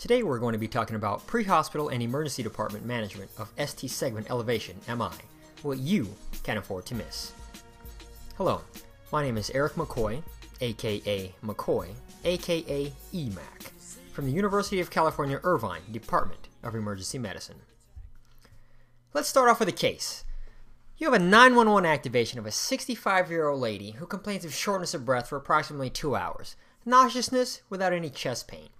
[0.00, 4.30] Today we're going to be talking about pre-hospital and emergency department management of ST segment
[4.30, 5.10] elevation, MI,
[5.60, 6.08] what you
[6.42, 7.34] can afford to miss.
[8.38, 8.62] Hello,
[9.12, 10.22] my name is Eric McCoy,
[10.62, 11.88] aka McCoy,
[12.24, 13.70] aka EMAC,
[14.14, 17.60] from the University of California Irvine Department of Emergency Medicine.
[19.12, 20.24] Let's start off with a case.
[20.96, 24.94] You have a 911 activation of a 65 year old lady who complains of shortness
[24.94, 28.70] of breath for approximately two hours, nauseousness without any chest pain.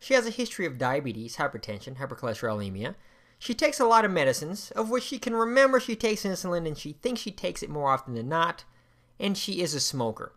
[0.00, 2.94] She has a history of diabetes, hypertension, hypercholesterolemia.
[3.38, 6.76] She takes a lot of medicines, of which she can remember she takes insulin and
[6.76, 8.64] she thinks she takes it more often than not,
[9.18, 10.32] and she is a smoker.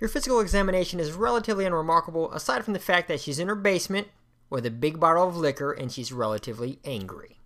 [0.00, 4.08] Your physical examination is relatively unremarkable, aside from the fact that she's in her basement
[4.50, 7.38] with a big bottle of liquor and she's relatively angry.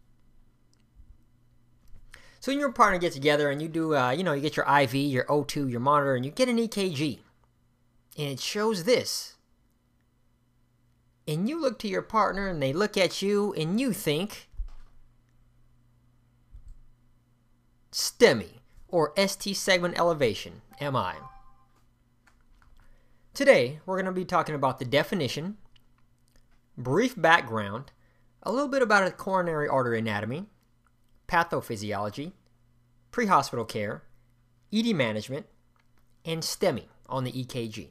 [2.40, 4.66] So, when your partner get together and you do, uh, you know, you get your
[4.66, 7.18] IV, your O2, your monitor, and you get an EKG,
[8.16, 9.36] and it shows this.
[11.26, 14.48] And you look to your partner and they look at you and you think,
[17.92, 21.14] STEMI, or ST segment elevation, MI.
[23.34, 25.56] Today, we're going to be talking about the definition,
[26.76, 27.92] brief background,
[28.42, 30.46] a little bit about a coronary artery anatomy,
[31.28, 32.32] pathophysiology,
[33.10, 34.02] pre hospital care,
[34.72, 35.46] ED management,
[36.24, 37.90] and STEMI on the EKG.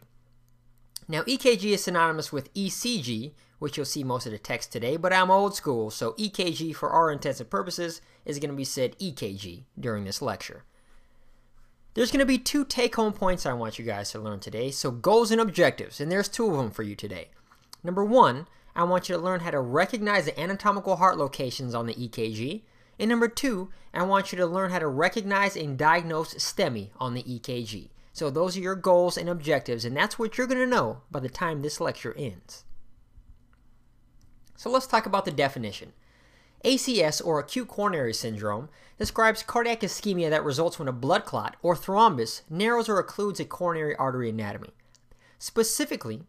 [1.11, 5.11] Now, EKG is synonymous with ECG, which you'll see most of the text today, but
[5.11, 8.95] I'm old school, so EKG for our intents and purposes is going to be said
[8.99, 10.65] EKG during this lecture.
[11.95, 14.69] There's going to be two take home points I want you guys to learn today.
[14.69, 17.29] So, goals and objectives, and there's two of them for you today.
[17.83, 21.87] Number one, I want you to learn how to recognize the anatomical heart locations on
[21.87, 22.61] the EKG.
[22.99, 27.15] And number two, I want you to learn how to recognize and diagnose STEMI on
[27.15, 27.89] the EKG.
[28.19, 31.21] So, those are your goals and objectives, and that's what you're going to know by
[31.21, 32.65] the time this lecture ends.
[34.57, 35.93] So, let's talk about the definition.
[36.65, 38.67] ACS, or acute coronary syndrome,
[38.97, 43.45] describes cardiac ischemia that results when a blood clot or thrombus narrows or occludes a
[43.45, 44.71] coronary artery anatomy.
[45.37, 46.23] Specifically,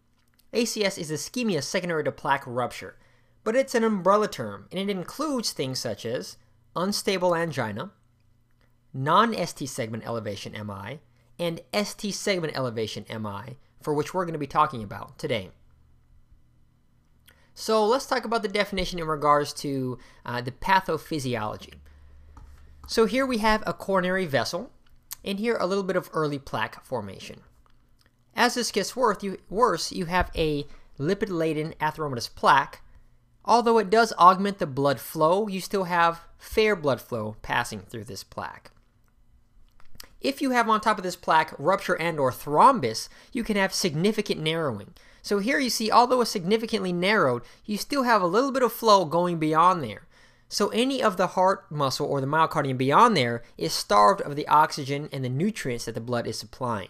[0.53, 2.99] ACS is ischemia secondary to plaque rupture,
[3.43, 6.37] but it's an umbrella term and it includes things such as
[6.77, 7.91] unstable angina,
[8.95, 11.01] non ST segment elevation MI,
[11.41, 15.51] and ST segment elevation MI, for which we're going to be talking about today.
[17.55, 21.75] So let's talk about the definition in regards to uh, the pathophysiology.
[22.87, 24.71] So here we have a coronary vessel,
[25.25, 27.41] and here a little bit of early plaque formation.
[28.37, 30.67] As this gets worse, you, worse, you have a
[30.99, 32.83] lipid-laden atheromatous plaque.
[33.47, 38.05] Although it does augment the blood flow, you still have fair blood flow passing through
[38.05, 38.71] this plaque.
[40.21, 43.73] If you have on top of this plaque rupture and or thrombus, you can have
[43.73, 44.95] significant narrowing.
[45.23, 48.73] So here you see, although it's significantly narrowed, you still have a little bit of
[48.73, 50.07] flow going beyond there.
[50.49, 54.49] So any of the heart muscle or the myocardium beyond there is starved of the
[54.49, 56.89] oxygen and the nutrients that the blood is supplying.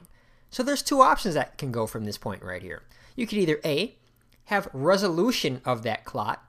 [0.49, 2.83] So there's two options that can go from this point right here.
[3.15, 3.97] You could either A,
[4.47, 6.43] have resolution of that clot,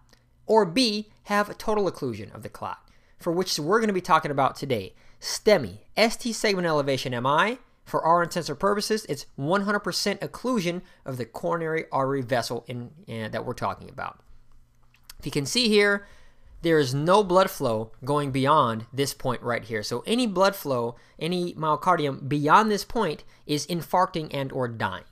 [0.48, 2.80] or B, have total occlusion of the clot,
[3.20, 4.94] for which we're going to be talking about today.
[5.22, 11.26] STEMI, ST segment elevation MI, for our intents or purposes, it's 100% occlusion of the
[11.26, 14.20] coronary artery vessel in, that we're talking about.
[15.20, 16.08] If you can see here,
[16.64, 19.84] there is no blood flow going beyond this point right here.
[19.84, 25.04] So any blood flow, any myocardium beyond this point is infarcting and or dying.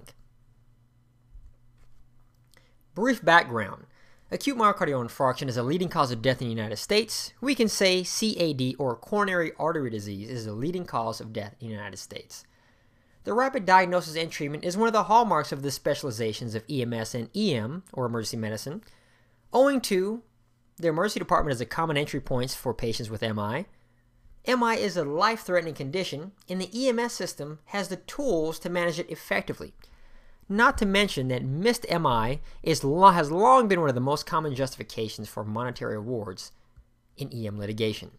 [2.96, 3.86] Brief background.
[4.32, 7.34] Acute myocardial infarction is a leading cause of death in the United States.
[7.42, 11.68] We can say CAD or coronary artery disease is a leading cause of death in
[11.68, 12.46] the United States.
[13.24, 17.16] The rapid diagnosis and treatment is one of the hallmarks of the specializations of EMS
[17.16, 18.84] and EM, or emergency medicine.
[19.52, 20.22] Owing to
[20.78, 23.66] the emergency department as a common entry point for patients with MI,
[24.48, 29.00] MI is a life threatening condition, and the EMS system has the tools to manage
[29.00, 29.74] it effectively.
[30.50, 34.56] Not to mention that missed MI is, has long been one of the most common
[34.56, 36.52] justifications for monetary awards
[37.16, 38.12] in EM litigation.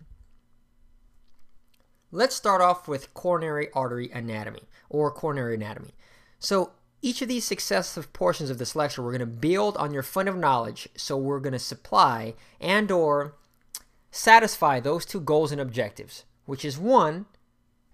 [2.13, 5.91] Let's start off with coronary artery anatomy or coronary anatomy.
[6.39, 6.73] So
[7.03, 10.29] each of these successive portions of this lecture we're going to build on your fund
[10.29, 13.35] of knowledge so we're going to supply and or
[14.11, 17.27] satisfy those two goals and objectives which is one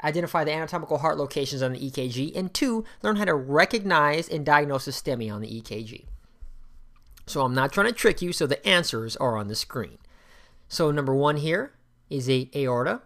[0.03, 4.45] identify the anatomical heart locations on the ekg and two learn how to recognize and
[4.45, 6.07] diagnose a STEMI on the ekg
[7.27, 9.99] so i'm not trying to trick you so the answers are on the screen.
[10.69, 11.73] So number one here
[12.09, 13.03] is a aorta.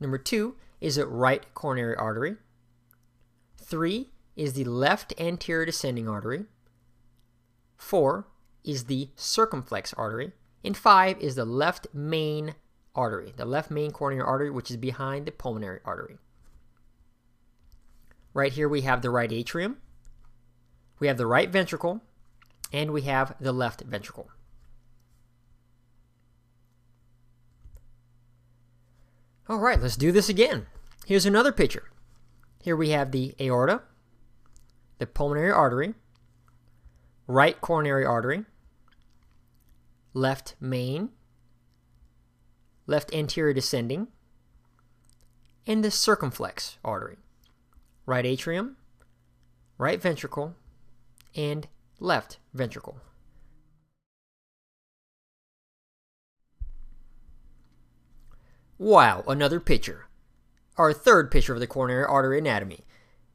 [0.00, 2.36] Number two is a right coronary artery.
[3.56, 6.44] Three is the left anterior descending artery.
[7.76, 8.26] 4
[8.64, 10.32] is the circumflex artery,
[10.64, 12.54] and 5 is the left main
[12.94, 16.18] artery, the left main coronary artery, which is behind the pulmonary artery.
[18.32, 19.78] Right here we have the right atrium,
[20.98, 22.00] we have the right ventricle,
[22.72, 24.28] and we have the left ventricle.
[29.48, 30.66] All right, let's do this again.
[31.06, 31.90] Here's another picture.
[32.62, 33.82] Here we have the aorta,
[34.98, 35.94] the pulmonary artery,
[37.26, 38.44] right coronary artery,
[40.14, 41.10] left main,
[42.86, 44.08] left anterior descending,
[45.66, 47.16] and the circumflex artery,
[48.06, 48.76] right atrium,
[49.78, 50.54] right ventricle,
[51.34, 52.98] and left ventricle.
[58.78, 60.06] Wow, another picture.
[60.76, 62.84] Our third picture of the coronary artery anatomy.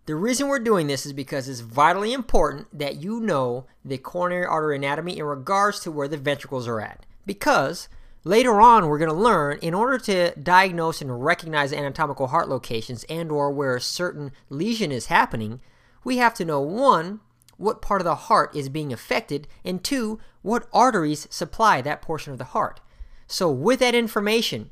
[0.05, 4.45] The reason we're doing this is because it's vitally important that you know the coronary
[4.45, 7.05] artery anatomy in regards to where the ventricles are at.
[7.25, 7.87] Because
[8.23, 13.03] later on we're going to learn in order to diagnose and recognize anatomical heart locations
[13.05, 15.61] and or where a certain lesion is happening,
[16.03, 17.19] we have to know one,
[17.57, 22.31] what part of the heart is being affected, and two, what arteries supply that portion
[22.31, 22.79] of the heart.
[23.27, 24.69] So with that information,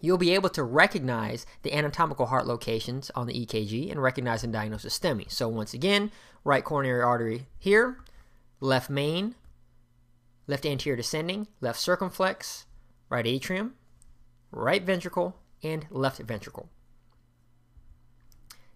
[0.00, 4.52] you'll be able to recognize the anatomical heart locations on the EKG and recognize and
[4.52, 5.30] diagnose a STEMI.
[5.30, 6.10] So once again,
[6.44, 7.98] right coronary artery here,
[8.60, 9.34] left main,
[10.46, 12.66] left anterior descending, left circumflex,
[13.08, 13.74] right atrium,
[14.50, 16.68] right ventricle, and left ventricle.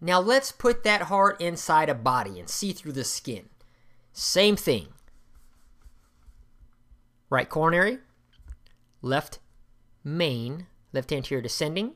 [0.01, 3.49] Now let's put that heart inside a body and see through the skin.
[4.13, 4.89] Same thing.
[7.29, 7.99] Right coronary,
[9.03, 9.41] left
[10.05, 11.95] main, left anterior descending.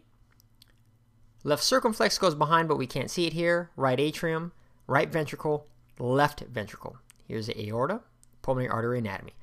[1.44, 3.70] Left circumflex goes behind, but we can't see it here.
[3.76, 4.52] Right atrium,
[4.87, 5.67] right ventricle,
[5.99, 6.96] left ventricle.
[7.28, 8.00] Here's the aorta,
[8.43, 9.34] pulmonary artery anatomy.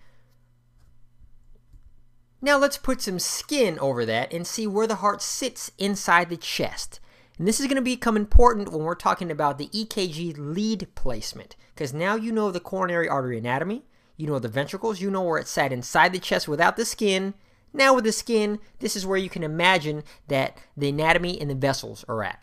[2.41, 6.37] Now let's put some skin over that and see where the heart sits inside the
[6.37, 6.99] chest.
[7.37, 11.55] And this is going to become important when we're talking about the EKG lead placement,
[11.73, 13.83] because now you know the coronary artery anatomy,
[14.15, 17.35] you know the ventricles, you know where it sat inside the chest without the skin,
[17.73, 21.55] now with the skin, this is where you can imagine that the anatomy and the
[21.55, 22.41] vessels are at.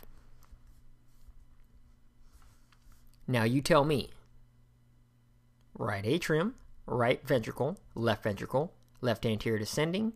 [3.26, 4.10] Now you tell me.
[5.76, 6.54] Right atrium,
[6.86, 8.73] right ventricle, left ventricle,
[9.04, 10.14] left anterior descending,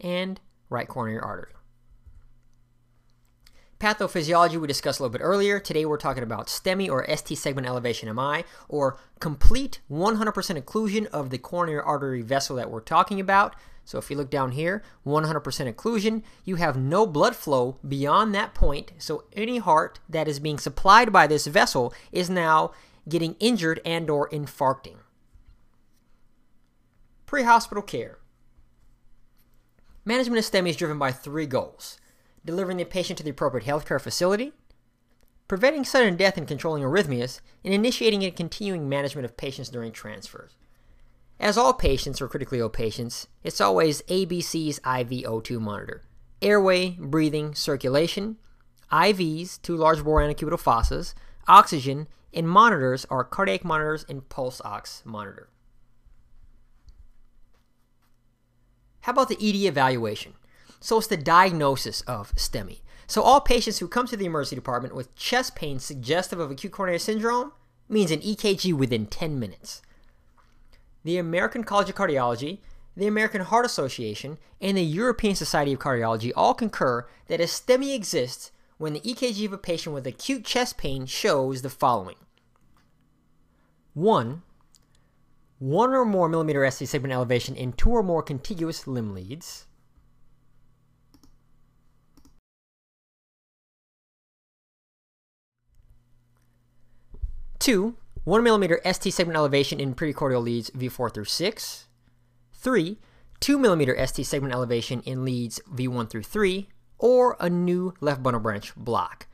[0.00, 1.52] and right coronary artery.
[3.78, 5.60] Pathophysiology we discussed a little bit earlier.
[5.60, 10.32] Today we're talking about STEMI or ST segment elevation MI or complete 100%
[10.62, 13.54] occlusion of the coronary artery vessel that we're talking about.
[13.84, 18.54] So if you look down here, 100% occlusion, you have no blood flow beyond that
[18.54, 18.92] point.
[18.96, 22.72] So any heart that is being supplied by this vessel is now
[23.06, 24.96] getting injured and or infarcting.
[27.26, 28.18] Pre-hospital care.
[30.04, 31.98] Management of STEMI is driven by three goals.
[32.44, 34.52] Delivering the patient to the appropriate healthcare facility,
[35.48, 40.52] preventing sudden death and controlling arrhythmias, and initiating and continuing management of patients during transfers.
[41.40, 46.04] As all patients or critically ill patients, it's always ABC's IV O2 monitor.
[46.40, 48.36] Airway, breathing, circulation,
[48.92, 51.14] IVs, two large bore antecubital fossas,
[51.48, 55.48] oxygen, and monitors are cardiac monitors and pulse ox monitor.
[59.06, 60.34] How about the ED evaluation?
[60.80, 62.80] So it's the diagnosis of STEMI.
[63.06, 66.72] So all patients who come to the emergency department with chest pain suggestive of acute
[66.72, 67.52] coronary syndrome
[67.88, 69.80] means an EKG within 10 minutes
[71.04, 72.58] the American College of Cardiology,
[72.96, 77.94] the American Heart Association, and the European Society of Cardiology all concur that a STEMI
[77.94, 82.16] exists when the EKG of a patient with acute chest pain shows the following
[83.94, 84.42] 1.
[85.58, 89.66] 1 or more millimeter ST segment elevation in two or more contiguous limb leads.
[97.58, 101.86] Two, 1 millimeter ST segment elevation in precordial leads V4 through 6.
[102.52, 102.98] 3.
[103.40, 108.40] 2 millimeter ST segment elevation in leads V1 through 3, or a new left bundle
[108.40, 109.26] branch block.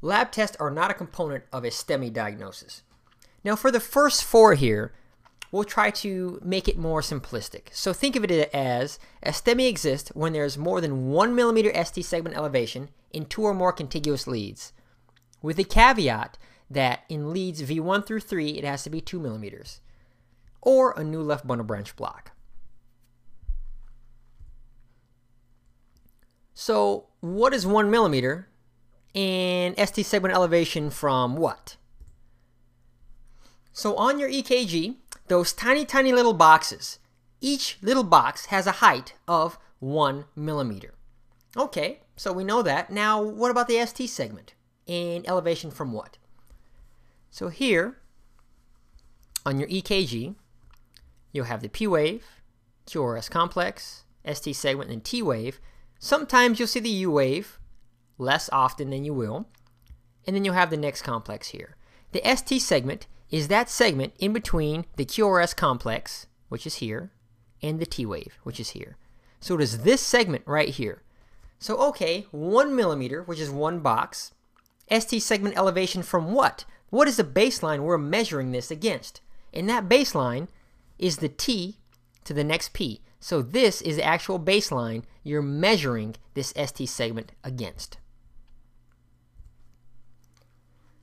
[0.00, 2.82] Lab tests are not a component of a STEMI diagnosis.
[3.44, 4.92] Now, for the first four here,
[5.50, 7.68] we'll try to make it more simplistic.
[7.72, 12.04] So think of it as a STEMI exists when there's more than 1 millimeter ST
[12.04, 14.72] segment elevation in two or more contiguous leads,
[15.40, 16.36] with the caveat
[16.70, 19.80] that in leads V1 through 3, it has to be 2 millimeters,
[20.60, 22.32] or a new left bundle branch block.
[26.52, 28.48] So what is 1 millimeter
[29.14, 31.76] in ST segment elevation from what?
[33.72, 34.96] So on your EKG,
[35.28, 36.98] those tiny, tiny little boxes.
[37.40, 40.94] Each little box has a height of one millimeter.
[41.56, 42.90] Okay, so we know that.
[42.90, 44.54] Now, what about the ST segment?
[44.86, 46.18] In elevation from what?
[47.30, 47.98] So here,
[49.44, 50.34] on your EKG,
[51.32, 52.24] you'll have the P wave,
[52.86, 55.60] QRS complex, ST segment, and T wave.
[55.98, 57.58] Sometimes you'll see the U wave,
[58.18, 59.48] less often than you will.
[60.26, 61.76] And then you'll have the next complex here.
[62.12, 67.10] The ST segment is that segment in between the QRS complex, which is here,
[67.62, 68.96] and the T wave, which is here.
[69.40, 71.02] So it is this segment right here.
[71.58, 74.32] So okay, one millimeter, which is one box.
[74.90, 76.64] ST segment elevation from what?
[76.90, 79.20] What is the baseline we're measuring this against?
[79.52, 80.48] And that baseline
[80.98, 81.76] is the T
[82.24, 83.02] to the next P.
[83.20, 87.98] So this is the actual baseline you're measuring this ST segment against.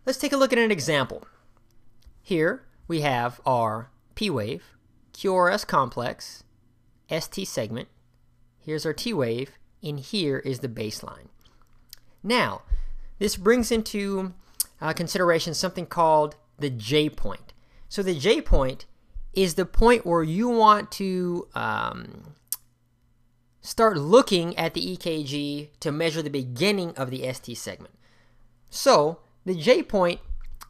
[0.06, 1.28] Let's take a look at an example.
[2.26, 4.64] Here we have our P wave,
[5.14, 6.44] QRS complex,
[7.08, 7.88] ST segment.
[8.58, 11.28] Here's our T wave, and here is the baseline.
[12.24, 12.64] Now,
[13.20, 14.34] this brings into
[14.82, 17.54] uh, consideration something called the J point.
[17.90, 18.88] So the J point
[19.34, 22.34] is the point where you want to um,
[23.62, 27.94] start looking at the EKG to measure the beginning of the ST segment.
[28.72, 30.22] So the J point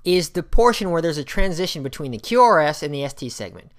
[0.06, 3.72] is the portion where there's a transition between the QRS and the ST segment.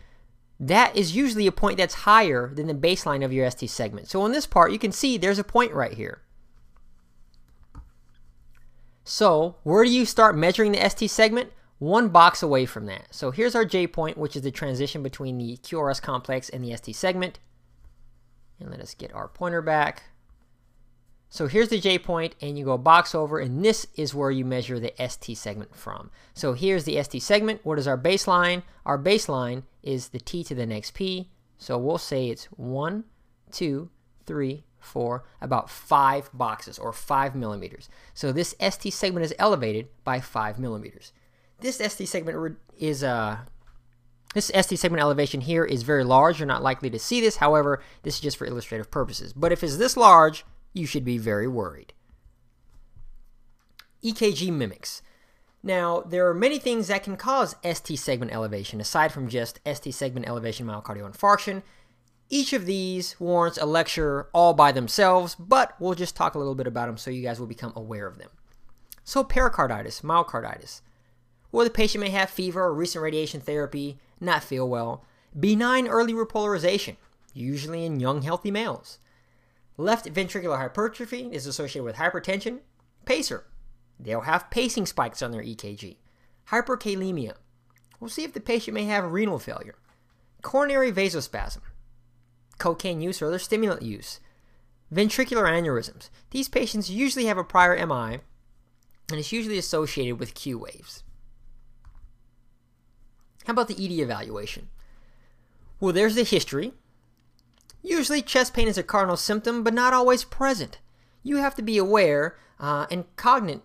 [0.59, 4.09] That is usually a point that's higher than the baseline of your ST segment.
[4.09, 6.23] So on this part, you can see there's a point right here.
[9.05, 11.53] So where do you start measuring the ST segment?
[11.79, 13.15] One box away from that.
[13.15, 16.75] So here's our J point, which is the transition between the QRS complex and the
[16.75, 17.39] ST segment.
[18.59, 20.05] And let us get our pointer back.
[21.29, 24.45] So here's the J point, and you go box over, and this is where you
[24.45, 26.11] measure the ST segment from.
[26.35, 27.61] So here's the ST segment.
[27.65, 28.63] What is our baseline?
[28.85, 31.29] Our baseline is the T to the next P.
[31.59, 33.05] So we'll say it's one,
[33.51, 33.91] two,
[34.25, 37.89] three, four, about five boxes or five millimeters.
[38.15, 41.13] So this ST segment is elevated by five millimeters.
[41.61, 43.39] This ST segment is uh,
[44.35, 46.39] this ST segment elevation here is very large.
[46.39, 47.37] You're not likely to see this.
[47.37, 49.33] However, this is just for illustrative purposes.
[49.33, 50.45] But if it's this large,
[50.77, 51.95] you should be very worried.
[54.05, 55.03] EKG mimics.
[55.63, 59.93] Now, there are many things that can cause ST segment elevation, aside from just ST
[59.95, 61.63] segment elevation myocardial infarction.
[62.29, 66.55] Each of these warrants a lecture all by themselves, but we'll just talk a little
[66.55, 68.31] bit about them so you guys will become aware of them.
[69.03, 70.83] So, pericarditis, myocarditis.
[71.53, 75.05] Or the patient may have fever or recent radiation therapy, not feel well.
[75.39, 76.97] Benign early repolarization,
[77.33, 78.99] usually in young healthy males.
[79.77, 82.61] Left ventricular hypertrophy is associated with hypertension.
[83.05, 83.45] Pacer.
[83.99, 85.97] They'll have pacing spikes on their EKG.
[86.49, 87.35] Hyperkalemia.
[88.01, 89.77] We'll see if the patient may have renal failure.
[90.43, 91.61] Coronary vasospasm.
[92.59, 94.21] Cocaine use or other stimulant use.
[94.93, 96.11] Ventricular aneurysms.
[96.31, 98.21] These patients usually have a prior MI
[99.11, 101.03] and it's usually associated with Q waves.
[103.45, 104.69] How about the ED evaluation?
[105.79, 106.73] Well, there's the history,
[107.87, 110.81] Usually, chest pain is a cardinal symptom, but not always present.
[111.23, 113.63] You have to be aware uh, and cognizant,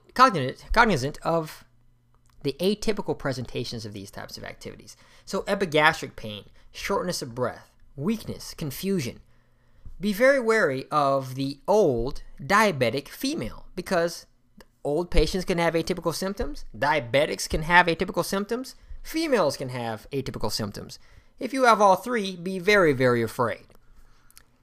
[0.71, 1.65] cognizant of
[2.43, 4.95] the atypical presentations of these types of activities.
[5.25, 9.21] So, epigastric pain, shortness of breath, weakness, confusion.
[9.99, 14.27] Be very wary of the old diabetic female because
[14.83, 20.51] old patients can have atypical symptoms, diabetics can have atypical symptoms, females can have atypical
[20.51, 20.99] symptoms.
[21.39, 23.65] If you have all three, be very, very afraid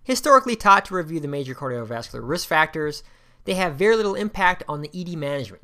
[0.09, 3.03] historically taught to review the major cardiovascular risk factors,
[3.45, 5.63] they have very little impact on the ED management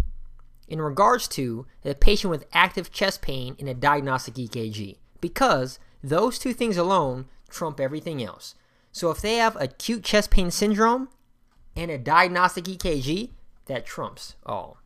[0.68, 6.38] in regards to the patient with active chest pain in a diagnostic EKG because those
[6.38, 8.54] two things alone trump everything else.
[8.92, 11.08] So if they have acute chest pain syndrome
[11.74, 13.30] and a diagnostic EKG,
[13.64, 14.76] that trumps all.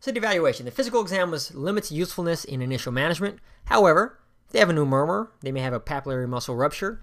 [0.00, 0.66] So the evaluation.
[0.66, 3.38] The physical exam was limits usefulness in initial management.
[3.66, 7.02] However, if they have a new murmur, they may have a papillary muscle rupture,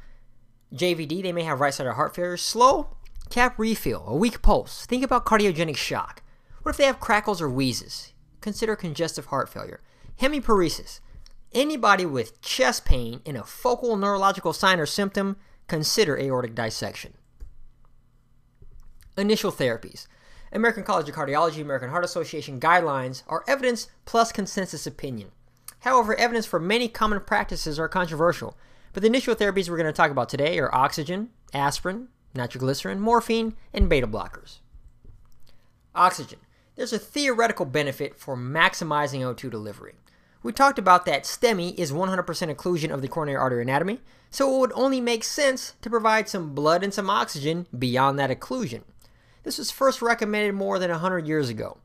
[0.73, 2.37] JVD, they may have right-sided heart failure.
[2.37, 2.89] Slow
[3.29, 4.85] cap refill, a weak pulse.
[4.85, 6.21] Think about cardiogenic shock.
[6.61, 8.13] What if they have crackles or wheezes?
[8.41, 9.81] Consider congestive heart failure.
[10.19, 10.99] Hemiparesis.
[11.51, 15.37] Anybody with chest pain and a focal neurological sign or symptom,
[15.67, 17.13] consider aortic dissection.
[19.17, 20.07] Initial therapies.
[20.51, 25.31] American College of Cardiology, American Heart Association guidelines are evidence plus consensus opinion.
[25.79, 28.57] However, evidence for many common practices are controversial.
[28.93, 33.55] But the initial therapies we're going to talk about today are oxygen, aspirin, nitroglycerin, morphine,
[33.73, 34.59] and beta blockers.
[35.95, 36.39] Oxygen.
[36.75, 39.95] There's a theoretical benefit for maximizing O2 delivery.
[40.43, 44.59] We talked about that STEMI is 100% occlusion of the coronary artery anatomy, so it
[44.59, 48.81] would only make sense to provide some blood and some oxygen beyond that occlusion.
[49.43, 51.77] This was first recommended more than 100 years ago.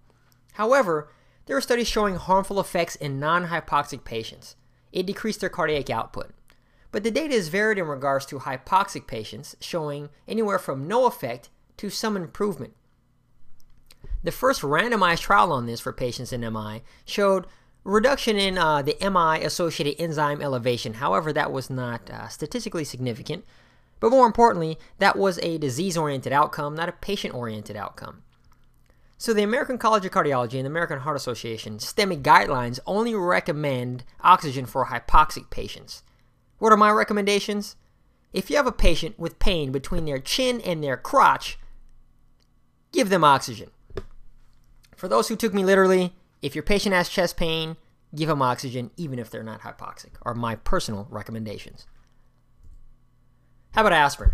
[0.54, 1.12] However,
[1.46, 4.56] there are studies showing harmful effects in non hypoxic patients.
[4.92, 6.32] It decreased their cardiac output.
[6.90, 11.50] But the data is varied in regards to hypoxic patients, showing anywhere from no effect
[11.78, 12.74] to some improvement.
[14.24, 17.46] The first randomized trial on this for patients in MI showed
[17.84, 20.94] reduction in uh, the MI associated enzyme elevation.
[20.94, 23.44] However, that was not uh, statistically significant.
[24.00, 28.22] But more importantly, that was a disease oriented outcome, not a patient oriented outcome.
[29.20, 34.04] So, the American College of Cardiology and the American Heart Association STEMI guidelines only recommend
[34.20, 36.04] oxygen for hypoxic patients.
[36.58, 37.76] What are my recommendations?
[38.32, 41.58] If you have a patient with pain between their chin and their crotch,
[42.92, 43.70] give them oxygen.
[44.96, 46.12] For those who took me literally,
[46.42, 47.76] if your patient has chest pain,
[48.14, 51.86] give them oxygen even if they're not hypoxic, are my personal recommendations.
[53.72, 54.32] How about aspirin?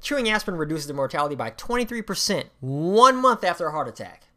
[0.00, 4.28] Chewing aspirin reduces the mortality by 23% one month after a heart attack.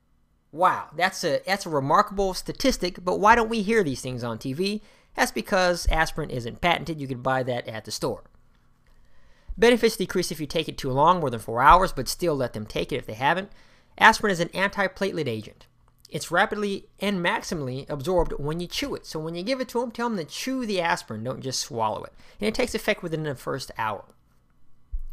[0.51, 4.37] Wow, that's a that's a remarkable statistic, but why don't we hear these things on
[4.37, 4.81] TV?
[5.15, 7.01] That's because aspirin isn't patented.
[7.01, 8.23] You can buy that at the store.
[9.57, 12.53] Benefits decrease if you take it too long, more than four hours, but still let
[12.53, 13.51] them take it if they haven't.
[13.97, 15.67] Aspirin is an antiplatelet agent.
[16.09, 19.05] It's rapidly and maximally absorbed when you chew it.
[19.05, 21.61] So when you give it to them, tell them to chew the aspirin, don't just
[21.61, 22.13] swallow it.
[22.39, 24.05] And it takes effect within the first hour.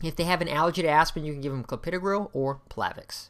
[0.03, 3.29] If they have an allergy to aspirin, you can give them clopidogrel or Plavix.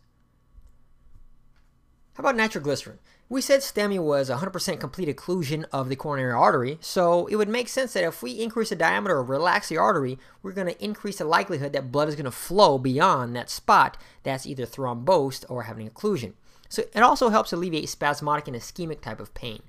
[2.15, 2.99] How about nitroglycerin?
[3.31, 7.69] We said STEMI was 100% complete occlusion of the coronary artery, so it would make
[7.69, 11.19] sense that if we increase the diameter or relax the artery, we're going to increase
[11.19, 15.65] the likelihood that blood is going to flow beyond that spot that's either thrombosed or
[15.65, 16.33] having occlusion.
[16.71, 19.63] So it also helps alleviate spasmodic and ischemic type of pain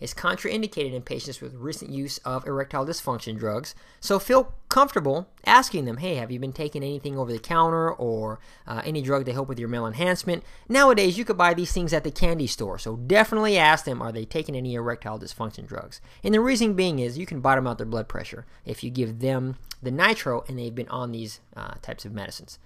[0.00, 3.74] is contraindicated in patients with recent use of erectile dysfunction drugs.
[4.00, 8.38] So feel comfortable asking them, hey, have you been taking anything over the counter or
[8.66, 10.44] uh, any drug to help with your male enhancement?
[10.68, 12.78] Nowadays, you could buy these things at the candy store.
[12.78, 16.00] So definitely ask them, are they taking any erectile dysfunction drugs?
[16.22, 19.20] And the reason being is you can bottom out their blood pressure if you give
[19.20, 22.58] them the nitro and they've been on these uh, types of medicines.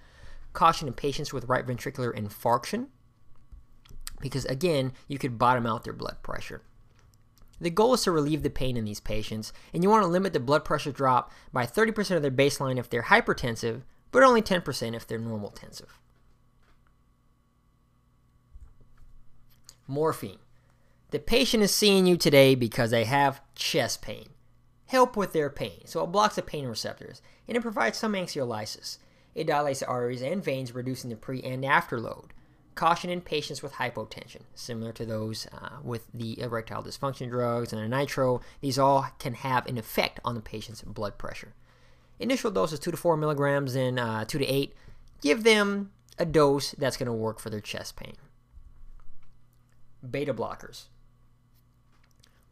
[0.53, 2.87] Caution in patients with right ventricular infarction
[4.23, 6.61] because again, you could bottom out their blood pressure.
[7.63, 10.33] The goal is to relieve the pain in these patients, and you want to limit
[10.33, 14.93] the blood pressure drop by 30% of their baseline if they're hypertensive, but only 10%
[14.93, 15.97] if they're normal tensive.
[19.87, 20.39] Morphine.
[21.11, 24.31] The patient is seeing you today because they have chest pain.
[24.87, 25.83] Help with their pain.
[25.85, 28.97] So it blocks the pain receptors, and it provides some anxiolysis.
[29.35, 32.33] It dilates the arteries and veins, reducing the pre and after load.
[32.75, 37.81] Caution in patients with hypotension, similar to those uh, with the erectile dysfunction drugs and
[37.81, 38.41] the nitro.
[38.61, 41.53] These all can have an effect on the patient's blood pressure.
[42.19, 44.73] Initial dose is 2 to 4 milligrams and uh, 2 to 8.
[45.21, 48.15] Give them a dose that's going to work for their chest pain.
[50.09, 50.85] Beta blockers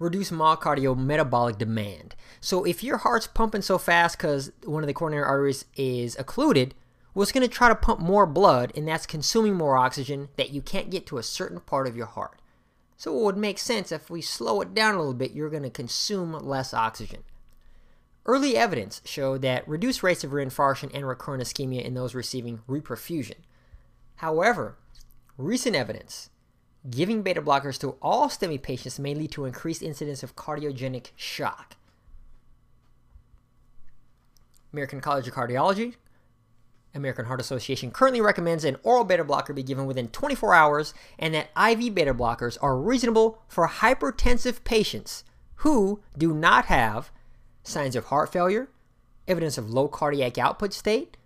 [0.02, 2.16] reduce myocardial metabolic demand.
[2.42, 6.74] So if your heart's pumping so fast because one of the coronary arteries is occluded,
[7.16, 10.62] it's going to try to pump more blood, and that's consuming more oxygen that you
[10.62, 12.40] can't get to a certain part of your heart.
[12.96, 15.64] So it would make sense if we slow it down a little bit, you're going
[15.64, 17.24] to consume less oxygen.
[18.26, 23.38] Early evidence showed that reduced rates of reinfarction and recurrent ischemia in those receiving reperfusion.
[24.18, 24.78] However,
[25.38, 26.30] recent evidence
[26.90, 31.76] giving beta blockers to all STEMI patients may lead to increased incidence of cardiogenic shock.
[34.74, 35.96] American College of Cardiology
[36.94, 41.34] American Heart Association currently recommends an oral beta blocker be given within 24 hours and
[41.34, 45.24] that IV beta blockers are reasonable for hypertensive patients
[45.56, 47.12] who do not have
[47.64, 48.70] signs of heart failure,
[49.28, 51.18] evidence of low cardiac output state,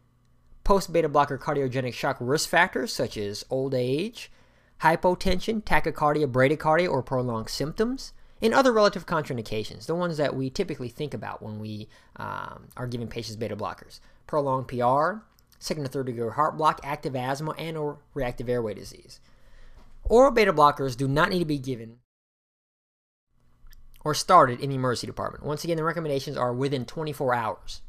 [0.63, 4.32] post beta blocker cardiogenic shock risk factors such as old age,
[4.82, 10.89] hypotension, tachycardia, bradycardia, or prolonged symptoms, and other relative contraindications, the ones that we typically
[10.89, 13.99] think about when we um, are giving patients beta blockers.
[14.28, 15.23] Prolonged PR,
[15.60, 19.20] second or third degree heart block, active asthma, and or reactive airway disease.
[20.04, 21.98] Oral beta blockers do not need to be given
[24.04, 25.44] or started in the emergency department.
[25.44, 27.82] Once again, the recommendations are within 24 hours.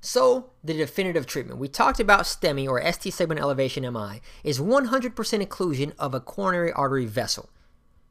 [0.00, 1.60] So, the definitive treatment.
[1.60, 6.72] We talked about STEMI or ST segment elevation MI is 100% occlusion of a coronary
[6.72, 7.50] artery vessel.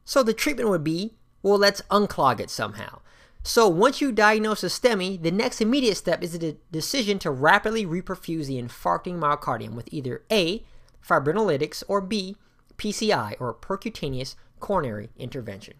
[0.06, 3.00] So, the treatment would be well, let's unclog it somehow.
[3.44, 7.84] So once you diagnose a STEMI, the next immediate step is the decision to rapidly
[7.84, 10.64] reperfuse the infarcting myocardium with either A,
[11.06, 12.36] fibrinolytics, or B,
[12.78, 15.74] PCI, or percutaneous coronary intervention.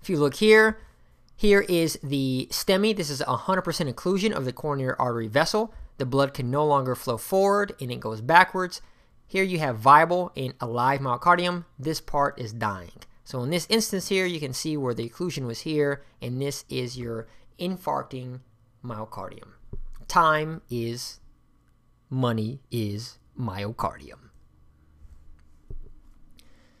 [0.00, 0.80] If you look here,
[1.36, 2.96] here is the STEMI.
[2.96, 5.74] This is 100% occlusion of the coronary artery vessel.
[5.98, 8.80] The blood can no longer flow forward and it goes backwards.
[9.26, 11.66] Here you have viable and alive myocardium.
[11.78, 12.92] This part is dying.
[13.30, 16.64] So in this instance here, you can see where the occlusion was here, and this
[16.68, 17.28] is your
[17.60, 18.40] infarcting
[18.84, 19.50] myocardium.
[20.08, 21.20] Time is
[22.08, 24.30] money is myocardium.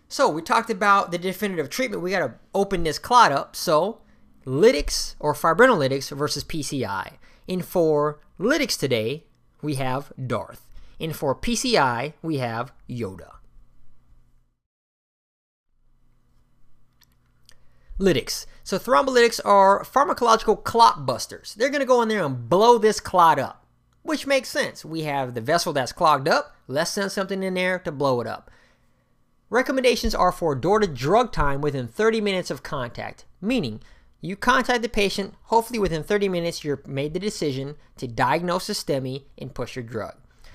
[0.08, 2.02] So we talked about the definitive treatment.
[2.02, 3.54] We got to open this clot up.
[3.54, 4.00] So
[4.44, 7.18] lytics or fibrinolytics versus PCI.
[7.48, 9.22] And for lytics today,
[9.62, 10.66] we have Darth.
[10.98, 13.39] And for PCI, we have Yoda.
[18.00, 18.46] Lytics.
[18.64, 21.54] So thrombolytics are pharmacological clot busters.
[21.54, 23.66] They're going to go in there and blow this clot up,
[24.02, 24.84] which makes sense.
[24.84, 26.56] We have the vessel that's clogged up.
[26.66, 28.50] Let's send something in there to blow it up.
[29.50, 33.82] Recommendations are for door to drug time within 30 minutes of contact, meaning
[34.20, 38.72] you contact the patient, hopefully within 30 minutes you've made the decision to diagnose a
[38.72, 40.14] STEMI and push your drug.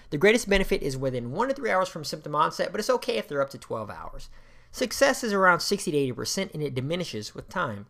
[0.09, 3.17] The greatest benefit is within 1 to 3 hours from symptom onset, but it's okay
[3.17, 4.29] if they're up to 12 hours.
[4.75, 7.85] Success is around 60 to 80% and it diminishes with time.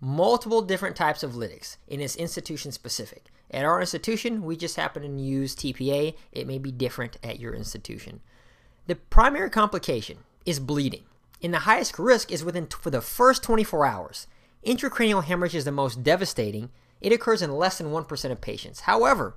[0.00, 3.26] Multiple different types of lytics, and it's institution specific.
[3.52, 6.16] At our institution, we just happen to use TPA.
[6.32, 8.22] It may be different at your institution.
[8.88, 11.04] The primary complication is bleeding,
[11.40, 14.26] and the highest risk is within for the first 24 hours.
[14.66, 16.70] Intracranial hemorrhage is the most devastating.
[17.00, 18.80] It occurs in less than 1% of patients.
[18.80, 19.36] However,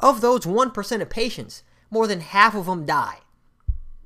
[0.00, 3.20] of those 1% of patients, more than half of them die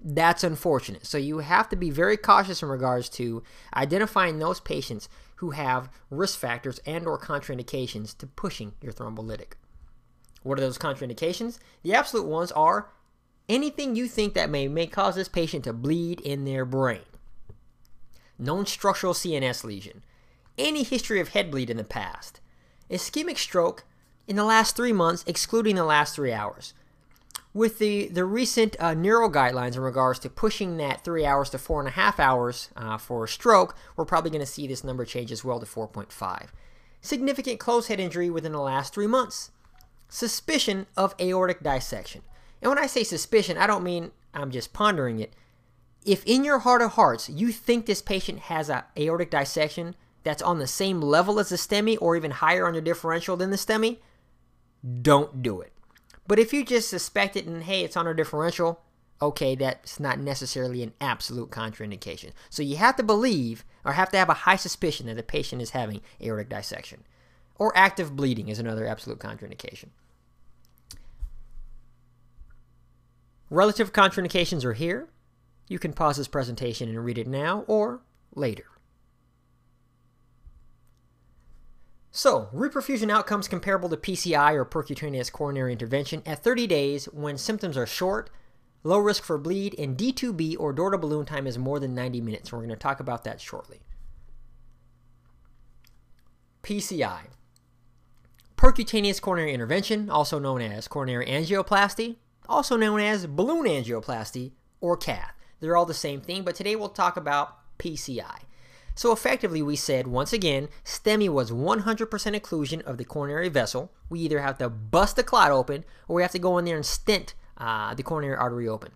[0.03, 1.07] that's unfortunate.
[1.07, 3.43] So you have to be very cautious in regards to
[3.75, 9.53] identifying those patients who have risk factors and or contraindications to pushing your thrombolytic.
[10.43, 11.59] What are those contraindications?
[11.83, 12.91] The absolute ones are
[13.49, 17.03] anything you think that may, may cause this patient to bleed in their brain.
[18.39, 20.05] Known structural CNS lesion.
[20.57, 22.41] Any history of head bleed in the past.
[22.91, 23.85] Ischemic stroke
[24.29, 26.75] in the last three months, excluding the last three hours
[27.57, 31.57] with the, the recent uh, neuro guidelines in regards to pushing that three hours to
[31.57, 34.85] four and a half hours uh, for a stroke, we're probably going to see this
[34.85, 36.49] number change as well to 4.5.
[37.01, 39.53] Significant closed head injury within the last three months.
[40.11, 42.21] Suspicion of aortic dissection.
[42.61, 45.33] And when I say suspicion, I don't mean I'm just pondering it.
[46.05, 50.43] If in your heart of hearts you think this patient has an aortic dissection that's
[50.43, 53.57] on the same level as the STEMI or even higher on your differential than the
[53.57, 53.97] STEMI,
[55.01, 55.73] don't do it.
[56.27, 58.81] But if you just suspect it and hey, it's on a differential,
[59.23, 62.33] okay, that's not necessarily an absolute contraindication.
[62.51, 65.63] So you have to believe or have to have a high suspicion that the patient
[65.63, 67.05] is having aortic dissection.
[67.59, 69.89] Or active bleeding is another absolute contraindication.
[73.49, 75.09] Relative contraindications are here.
[75.69, 78.03] You can pause this presentation and read it now or
[78.35, 78.65] later.
[82.17, 87.77] So, reperfusion outcomes comparable to PCI or percutaneous coronary intervention at 30 days when symptoms
[87.77, 88.31] are short,
[88.83, 92.23] low risk for bleed, and D2B or door to balloon time is more than 90
[92.23, 92.51] minutes.
[92.51, 93.81] We're going to talk about that shortly.
[96.63, 97.25] PCI.
[98.57, 102.17] Percutaneous coronary intervention, also known as coronary angioplasty,
[102.49, 105.35] also known as balloon angioplasty or cath.
[105.61, 108.39] They're all the same thing, but today we'll talk about PCI.
[108.97, 113.93] So effectively, we said once again, STEMI was 100% occlusion of the coronary vessel.
[114.09, 116.77] We either have to bust the clot open or we have to go in there
[116.77, 118.93] and stent uh, the coronary artery open.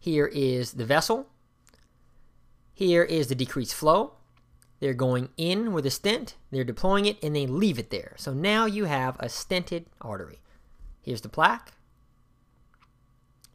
[0.00, 1.28] Here is the vessel.
[2.74, 4.14] Here is the decreased flow.
[4.80, 8.14] They're going in with a stent, they're deploying it, and they leave it there.
[8.16, 10.38] So now you have a stented artery.
[11.02, 11.72] Here's the plaque.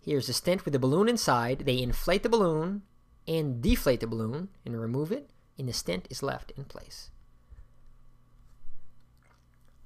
[0.01, 1.59] Here's the stent with the balloon inside.
[1.59, 2.81] They inflate the balloon,
[3.27, 7.09] and deflate the balloon and remove it, and the stent is left in place.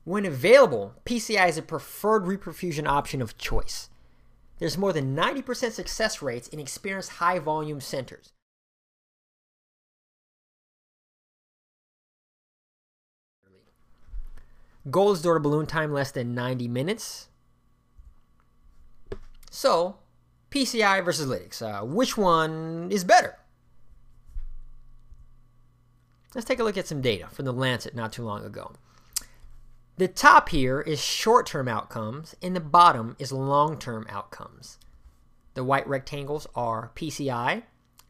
[0.03, 3.89] When available, PCI is a preferred reperfusion option of choice.
[4.57, 8.31] There's more than 90% success rates in experienced high volume centers.
[14.89, 17.27] Goal is door to balloon time less than 90 minutes.
[19.51, 19.97] So,
[20.51, 21.61] PCI versus lytics.
[21.61, 23.37] Uh, which one is better?
[26.35, 28.73] Let's take a look at some data from the Lancet not too long ago.
[29.97, 34.77] The top here is short term outcomes, and the bottom is long term outcomes.
[35.55, 37.63] The white rectangles are PCI,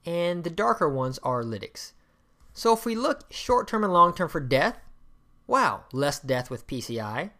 [0.05, 1.93] and the darker ones are lytics.
[2.51, 4.79] So if we look short term and long term for death,
[5.45, 7.31] wow, less death with PCI,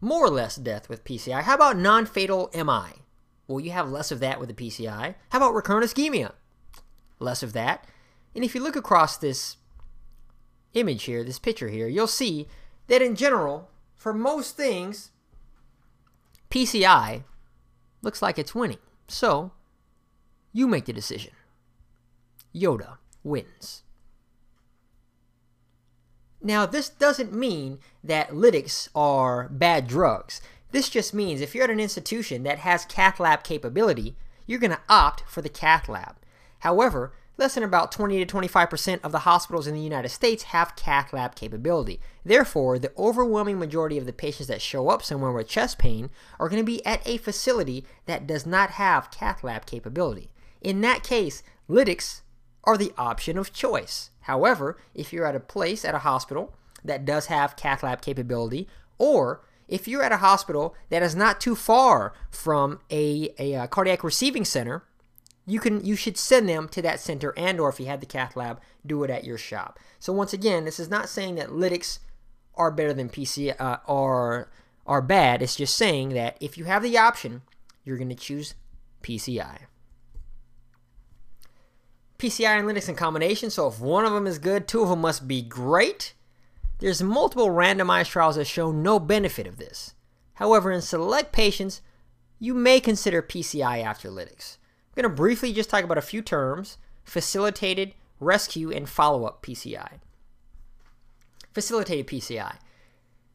[0.00, 1.42] more or less death with PCI.
[1.42, 3.02] How about non fatal MI?
[3.52, 5.14] Well, you have less of that with the PCI.
[5.28, 6.32] How about recurrent ischemia?
[7.18, 7.86] less of that.
[8.34, 9.56] And if you look across this
[10.74, 12.48] image here, this picture here, you'll see
[12.88, 15.12] that in general, for most things,
[16.50, 17.22] PCI
[18.02, 18.78] looks like it's winning.
[19.06, 19.52] So,
[20.52, 21.32] you make the decision.
[22.54, 23.82] Yoda wins.
[26.42, 30.40] Now, this doesn't mean that lytics are bad drugs.
[30.72, 34.72] This just means if you're at an institution that has cath lab capability, you're going
[34.72, 36.16] to opt for the cath lab.
[36.60, 40.74] However, less than about 20 to 25% of the hospitals in the United States have
[40.74, 42.00] cath lab capability.
[42.24, 46.08] Therefore, the overwhelming majority of the patients that show up somewhere with chest pain
[46.40, 50.30] are going to be at a facility that does not have cath lab capability.
[50.62, 52.22] In that case, lytics
[52.64, 54.10] are the option of choice.
[54.22, 56.54] However, if you're at a place at a hospital
[56.84, 61.40] that does have cath lab capability, or if you're at a hospital that is not
[61.40, 64.84] too far from a, a, a cardiac receiving center,
[65.46, 68.06] you can you should send them to that center and or if you have the
[68.06, 69.78] cath lab, do it at your shop.
[69.98, 71.98] So once again, this is not saying that lytics
[72.54, 74.50] are better than PC uh, or
[74.86, 75.42] are bad.
[75.42, 77.42] It's just saying that if you have the option,
[77.84, 78.54] you're going to choose
[79.02, 79.58] PCI.
[82.18, 85.00] PCI and lytics in combination, so if one of them is good, two of them
[85.00, 86.14] must be great.
[86.82, 89.94] There's multiple randomized trials that show no benefit of this.
[90.34, 91.80] However, in select patients,
[92.40, 94.58] you may consider PCI after lytics.
[94.88, 99.46] I'm going to briefly just talk about a few terms facilitated, rescue, and follow up
[99.46, 100.00] PCI.
[101.52, 102.56] Facilitated PCI.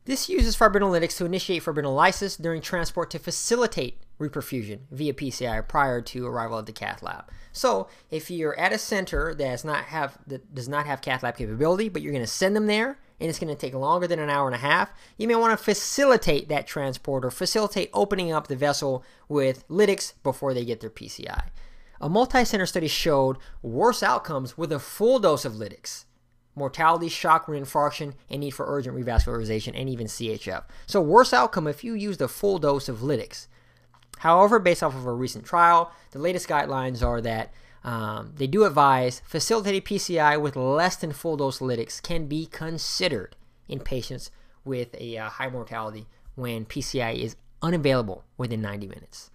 [0.03, 6.27] This uses fibrinolytics to initiate fibrinolysis during transport to facilitate reperfusion via PCI prior to
[6.27, 7.29] arrival at the cath lab.
[7.53, 11.38] So, if you're at a center that not have that does not have cath lab
[11.38, 14.19] capability, but you're going to send them there and it's going to take longer than
[14.19, 18.32] an hour and a half, you may want to facilitate that transport or facilitate opening
[18.32, 21.49] up the vessel with lytics before they get their PCI.
[21.99, 26.06] A multi-center study showed worse outcomes with a full dose of lytics
[26.58, 30.63] mortality, shock, reinfarction, and need for urgent revascularization, and even CHF.
[30.88, 33.47] So, worse outcome if you use a full dose of lytics.
[34.19, 38.65] However, based off of a recent trial, the latest guidelines are that um, they do
[38.65, 43.35] advise facilitated PCI with less than full dose lytics can be considered
[43.67, 44.31] in patients
[44.65, 49.31] with a uh, high mortality when PCI is unavailable within 90 minutes.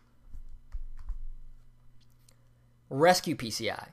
[2.89, 3.89] Rescue PCI.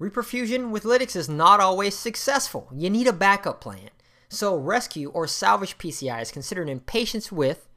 [0.00, 2.68] Reperfusion with lytics is not always successful.
[2.74, 3.90] You need a backup plan.
[4.28, 7.68] So, rescue or salvage PCI is considered in patients with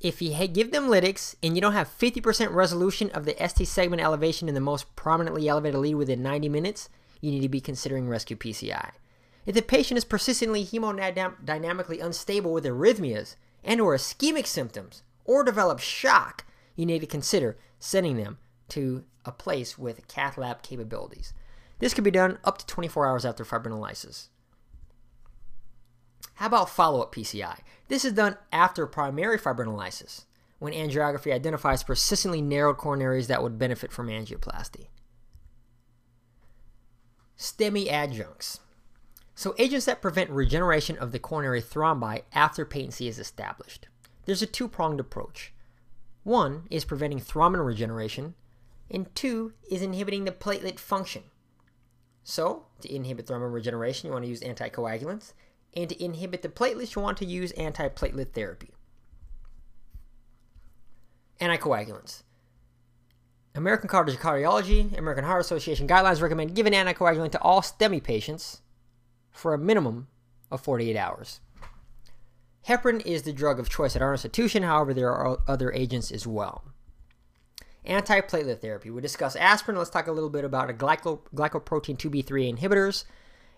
[0.00, 4.00] if you give them lytics and you don't have 50% resolution of the ST segment
[4.00, 6.88] elevation in the most prominently elevated lead within 90 minutes,
[7.20, 8.92] you need to be considering rescue PCI.
[9.44, 15.82] If the patient is persistently hemodynamically unstable with arrhythmias and or ischemic symptoms or develops
[15.82, 18.38] shock, you need to consider sending them
[18.70, 21.34] to a place with cath lab capabilities.
[21.78, 24.28] This can be done up to 24 hours after fibrinolysis.
[26.40, 27.58] How about follow up PCI?
[27.88, 30.24] This is done after primary fibrinolysis,
[30.58, 34.86] when angiography identifies persistently narrowed coronaries that would benefit from angioplasty.
[37.36, 38.60] STEMI adjuncts.
[39.34, 43.88] So, agents that prevent regeneration of the coronary thrombi after patency is established.
[44.24, 45.52] There's a two pronged approach.
[46.22, 48.34] One is preventing thrombin regeneration,
[48.90, 51.24] and two is inhibiting the platelet function.
[52.24, 55.34] So, to inhibit thrombin regeneration, you want to use anticoagulants,
[55.74, 58.70] and to inhibit the platelets, you want to use antiplatelet therapy.
[61.40, 62.22] Anticoagulants.
[63.54, 68.62] American College of Cardiology, American Heart Association guidelines recommend giving anticoagulant to all STEMI patients
[69.30, 70.08] for a minimum
[70.50, 71.40] of 48 hours.
[72.68, 76.26] Heparin is the drug of choice at our institution, however, there are other agents as
[76.26, 76.62] well.
[77.86, 78.90] Antiplatelet therapy.
[78.90, 79.78] We discuss aspirin.
[79.78, 83.04] Let's talk a little bit about glyco- glycoprotein 2B3 inhibitors.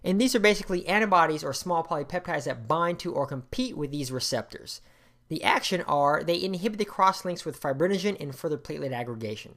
[0.04, 4.10] And these are basically antibodies or small polypeptides that bind to or compete with these
[4.10, 4.80] receptors.
[5.28, 9.56] The action are they inhibit the cross links with fibrinogen and further platelet aggregation.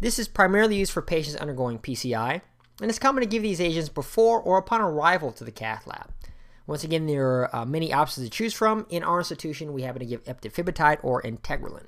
[0.00, 2.40] This is primarily used for patients undergoing PCI,
[2.80, 6.12] and it's common to give these agents before or upon arrival to the cath lab.
[6.66, 8.86] Once again, there are uh, many options to choose from.
[8.88, 11.86] In our institution, we happen to give eptifibatide or Integrilin.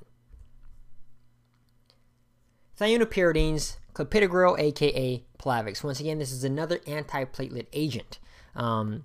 [2.79, 5.83] Thienopyridines, clopidogrel, aka Plavix.
[5.83, 8.19] Once again, this is another antiplatelet agent.
[8.55, 9.05] Um,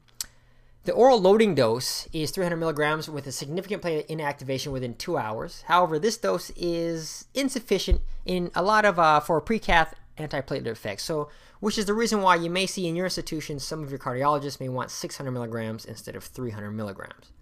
[0.85, 5.63] the oral loading dose is 300 milligrams with a significant platelet inactivation within two hours.
[5.67, 11.03] However, this dose is insufficient in a lot of uh, for pre-cath antiplatelet effects.
[11.03, 13.99] So, which is the reason why you may see in your institution some of your
[13.99, 17.33] cardiologists may want 600 milligrams instead of 300 milligrams.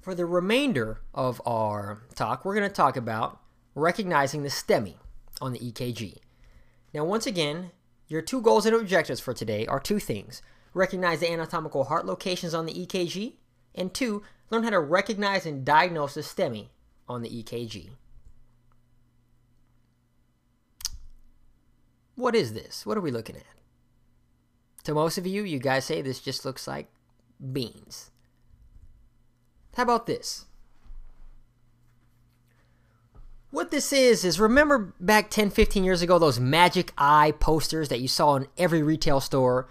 [0.00, 3.40] For the remainder of our talk, we're going to talk about
[3.80, 4.96] recognizing the STEMI
[5.40, 6.18] on the EKG.
[6.94, 7.72] Now, once again,
[8.06, 10.42] your two goals and objectives for today are two things
[10.74, 13.34] recognize the anatomical heart locations on the EKG,
[13.74, 16.68] and two, learn how to recognize and diagnose the STEMI
[17.08, 17.90] on the EKG.
[22.14, 22.84] What is this?
[22.84, 23.42] What are we looking at?
[24.84, 26.88] To most of you, you guys say this just looks like
[27.52, 28.10] beans.
[29.74, 30.46] How about this?
[33.50, 38.00] What this is, is remember back 10, 15 years ago, those magic eye posters that
[38.00, 39.68] you saw in every retail store?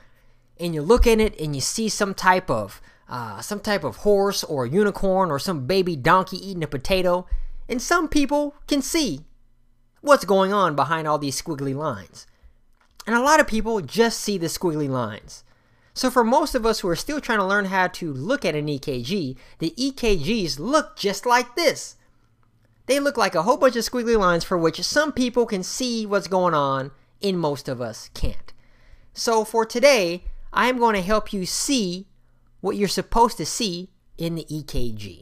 [0.59, 3.97] And you look in it and you see some type of uh, some type of
[3.97, 7.25] horse or unicorn or some baby donkey eating a potato,
[7.67, 9.21] and some people can see
[10.01, 12.27] what's going on behind all these squiggly lines.
[13.07, 15.43] And a lot of people just see the squiggly lines.
[15.93, 18.55] So for most of us who are still trying to learn how to look at
[18.55, 21.95] an EKG, the EKGs look just like this.
[22.89, 26.07] They look like a whole bunch of squiggly lines for which some people can see
[26.07, 26.89] what's going on
[27.21, 28.51] and most of us can't.
[29.13, 32.07] So for today, I'm going to help you see
[32.61, 35.21] what you're supposed to see in the EKG.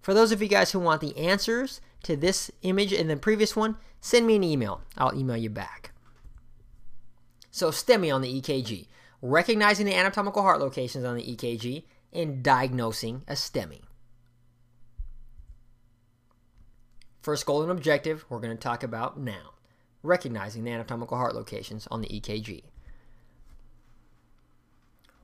[0.00, 3.54] For those of you guys who want the answers to this image and the previous
[3.54, 4.80] one, send me an email.
[4.96, 5.92] I'll email you back.
[7.50, 8.86] So STEMI on the EKG,
[9.20, 13.82] recognizing the anatomical heart locations on the EKG and diagnosing a STEMI.
[17.22, 19.52] First goal and objective we're going to talk about now,
[20.02, 22.64] recognizing the anatomical heart locations on the EKG.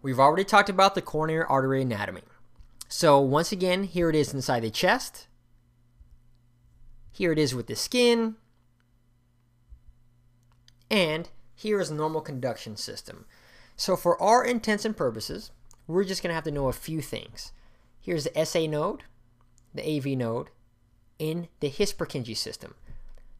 [0.00, 2.22] We've already talked about the coronary artery anatomy.
[2.88, 5.26] So once again, here it is inside the chest.
[7.10, 8.36] Here it is with the skin.
[10.88, 13.26] And here is normal conduction system.
[13.76, 15.50] So for our intents and purposes,
[15.88, 17.50] we're just going to have to know a few things.
[18.00, 19.02] Here's the SA node,
[19.74, 20.50] the AV node,
[21.20, 22.74] and the His-Purkinje system.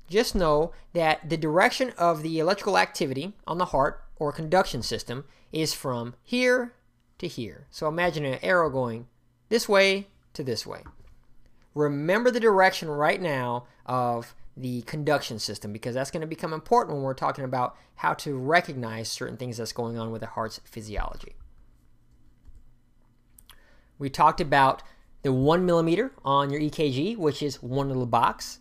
[0.08, 5.24] Just know that the direction of the electrical activity on the heart or conduction system
[5.52, 6.74] is from here
[7.18, 7.66] to here.
[7.70, 9.06] So imagine an arrow going
[9.48, 10.82] this way to this way.
[11.74, 16.96] Remember the direction right now of the conduction system because that's going to become important
[16.96, 20.60] when we're talking about how to recognize certain things that's going on with the heart's
[20.64, 21.36] physiology.
[23.98, 24.82] We talked about
[25.28, 28.60] the one millimeter on your EKG, which is one little box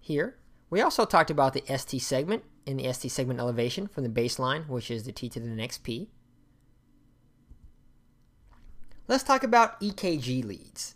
[0.00, 0.38] here.
[0.70, 4.66] We also talked about the ST segment and the ST segment elevation from the baseline,
[4.66, 6.08] which is the T to the next P.
[9.08, 10.94] Let's talk about EKG leads.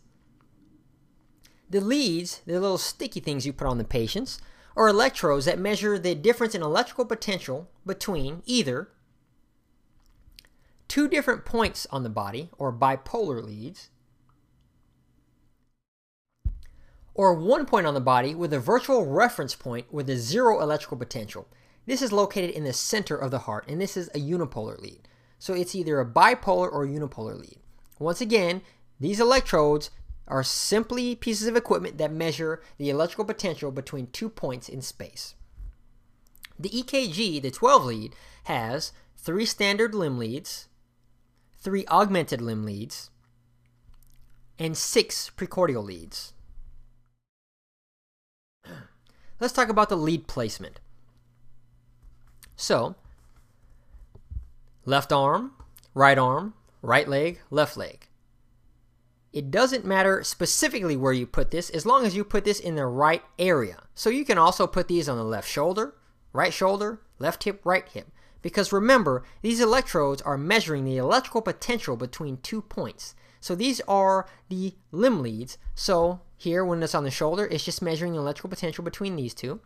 [1.69, 4.41] The leads, the little sticky things you put on the patients,
[4.75, 8.89] are electrodes that measure the difference in electrical potential between either
[10.89, 13.91] two different points on the body, or bipolar leads,
[17.15, 20.99] or one point on the body with a virtual reference point with a zero electrical
[20.99, 21.49] potential.
[21.87, 25.09] This is located in the center of the heart, and this is a unipolar lead.
[25.39, 27.59] So it's either a bipolar or unipolar lead.
[27.99, 28.63] Once again,
[29.01, 29.91] these electrodes
[30.29, 35.35] are simply pieces of equipment that measure the electrical potential between two points in space.
[36.59, 40.69] The EKG, the 12 lead, has three standard limb leads,
[41.67, 43.11] three augmented limb leads,
[44.57, 46.33] and six precordial leads.
[49.41, 50.79] Let's talk about the lead placement.
[52.55, 52.95] So,
[54.85, 55.55] left arm,
[55.93, 58.07] right arm, right leg, left leg.
[59.33, 62.77] It doesn't matter specifically where you put this as long as you put this in
[62.77, 63.83] the right area.
[63.93, 65.97] So you can also put these on the left shoulder,
[66.33, 68.07] right shoulder, left hip, right hip.
[68.47, 73.17] Because remember, these electrodes are measuring the electrical potential between two points.
[73.41, 75.59] So these are the limb leads.
[75.75, 79.35] So here, when it's on the shoulder, it's just measuring the electrical potential between these
[79.35, 79.59] two.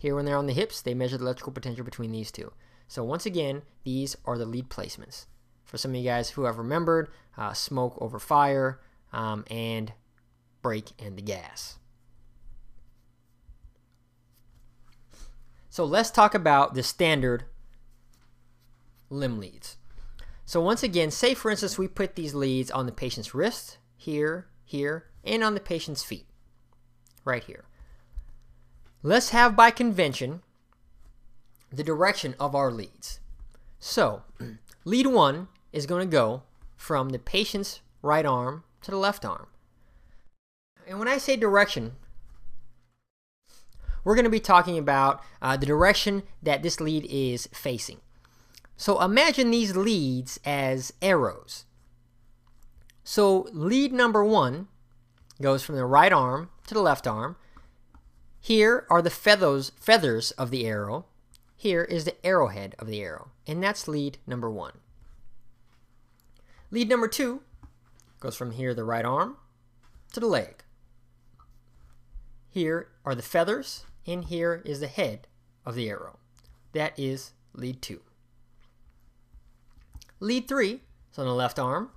[0.00, 2.52] Here, when they're on the hips, they measure the electrical potential between these two.
[2.88, 5.24] So once again, these are the lead placements.
[5.64, 8.82] For some of you guys who have remembered, uh, smoke over fire,
[9.14, 9.94] um, and
[10.60, 11.78] brake and the gas.
[15.70, 17.46] So let's talk about the standard
[19.14, 19.76] limb leads.
[20.44, 24.46] So once again, say for instance we put these leads on the patient's wrist, here,
[24.64, 26.26] here, and on the patient's feet,
[27.24, 27.64] right here.
[29.02, 30.42] Let's have by convention
[31.72, 33.20] the direction of our leads.
[33.78, 34.22] So
[34.84, 36.42] lead one is going to go
[36.76, 39.46] from the patient's right arm to the left arm.
[40.86, 41.92] And when I say direction,
[44.04, 48.00] we're going to be talking about uh, the direction that this lead is facing.
[48.76, 51.64] So imagine these leads as arrows.
[53.04, 54.68] So lead number one
[55.40, 57.36] goes from the right arm to the left arm.
[58.40, 61.06] Here are the feathers, feathers of the arrow.
[61.56, 63.30] Here is the arrowhead of the arrow.
[63.46, 64.78] And that's lead number one.
[66.70, 67.42] Lead number two
[68.20, 69.36] goes from here, the right arm,
[70.12, 70.64] to the leg.
[72.48, 75.26] Here are the feathers, and here is the head
[75.66, 76.18] of the arrow.
[76.72, 78.00] That is lead two.
[80.24, 80.80] Lead three
[81.12, 81.90] is on the left arm,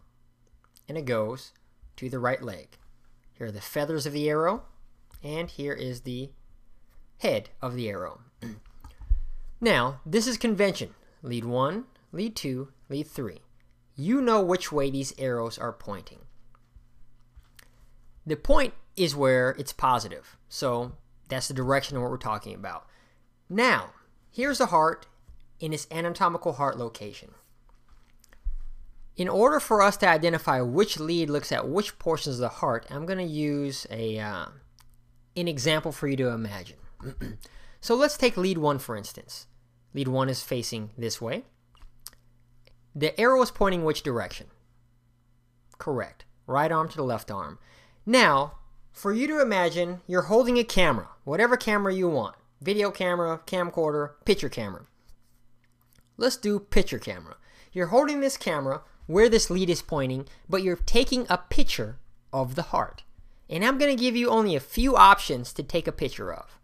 [0.89, 1.53] and it goes
[1.95, 2.77] to the right leg.
[3.31, 4.63] Here are the feathers of the arrow,
[5.23, 6.31] and here is the
[7.19, 8.19] head of the arrow.
[9.61, 10.93] now, this is convention.
[11.23, 13.39] Lead 1, lead 2, lead 3.
[13.95, 16.19] You know which way these arrows are pointing.
[18.25, 20.97] The point is where it's positive, so
[21.29, 22.87] that's the direction of what we're talking about.
[23.47, 23.91] Now,
[24.29, 25.07] here's the heart
[25.61, 27.29] in its anatomical heart location.
[29.17, 32.85] In order for us to identify which lead looks at which portions of the heart,
[32.91, 34.45] I'm going to use a uh,
[35.35, 36.77] an example for you to imagine.
[37.81, 39.47] so let's take lead 1 for instance.
[39.95, 41.43] Lead 1 is facing this way.
[42.95, 44.47] The arrow is pointing which direction?
[45.79, 46.25] Correct.
[46.45, 47.57] Right arm to the left arm.
[48.05, 48.59] Now,
[48.91, 52.35] for you to imagine you're holding a camera, whatever camera you want.
[52.61, 54.85] Video camera, camcorder, picture camera.
[56.17, 57.37] Let's do picture camera.
[57.71, 61.97] You're holding this camera where this lead is pointing, but you're taking a picture
[62.31, 63.03] of the heart.
[63.49, 66.59] And I'm going to give you only a few options to take a picture of.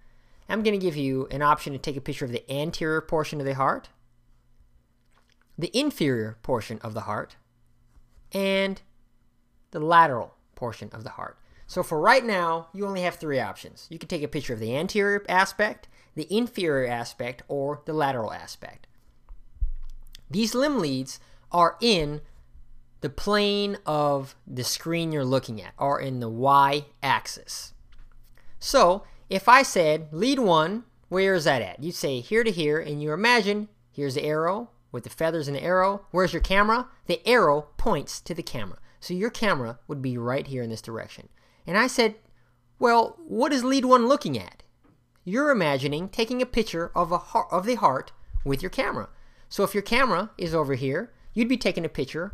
[0.50, 3.40] I'm going to give you an option to take a picture of the anterior portion
[3.40, 3.90] of the heart,
[5.58, 7.38] the inferior portion of the heart,
[8.34, 8.82] and
[9.72, 11.38] the lateral portion of the heart.
[11.66, 13.88] So for right now, you only have three options.
[13.90, 18.34] You can take a picture of the anterior aspect, the inferior aspect, or the lateral
[18.34, 18.86] aspect.
[20.30, 21.20] These limb leads
[21.52, 22.22] are in
[23.04, 27.74] the plane of the screen you're looking at are in the y axis.
[28.60, 31.84] So if I said lead one, where is that at?
[31.84, 35.58] You'd say here to here, and you imagine here's the arrow with the feathers and
[35.58, 36.06] the arrow.
[36.12, 36.88] Where's your camera?
[37.08, 38.80] The arrow points to the camera.
[39.02, 41.28] So your camera would be right here in this direction.
[41.68, 42.16] And I said,
[42.80, 44.64] well, what is lead one looking at?
[45.26, 48.14] You're imagining taking a picture of, a heart, of the heart
[48.46, 49.10] with your camera.
[49.50, 52.34] So if your camera is over here, you'd be taking a picture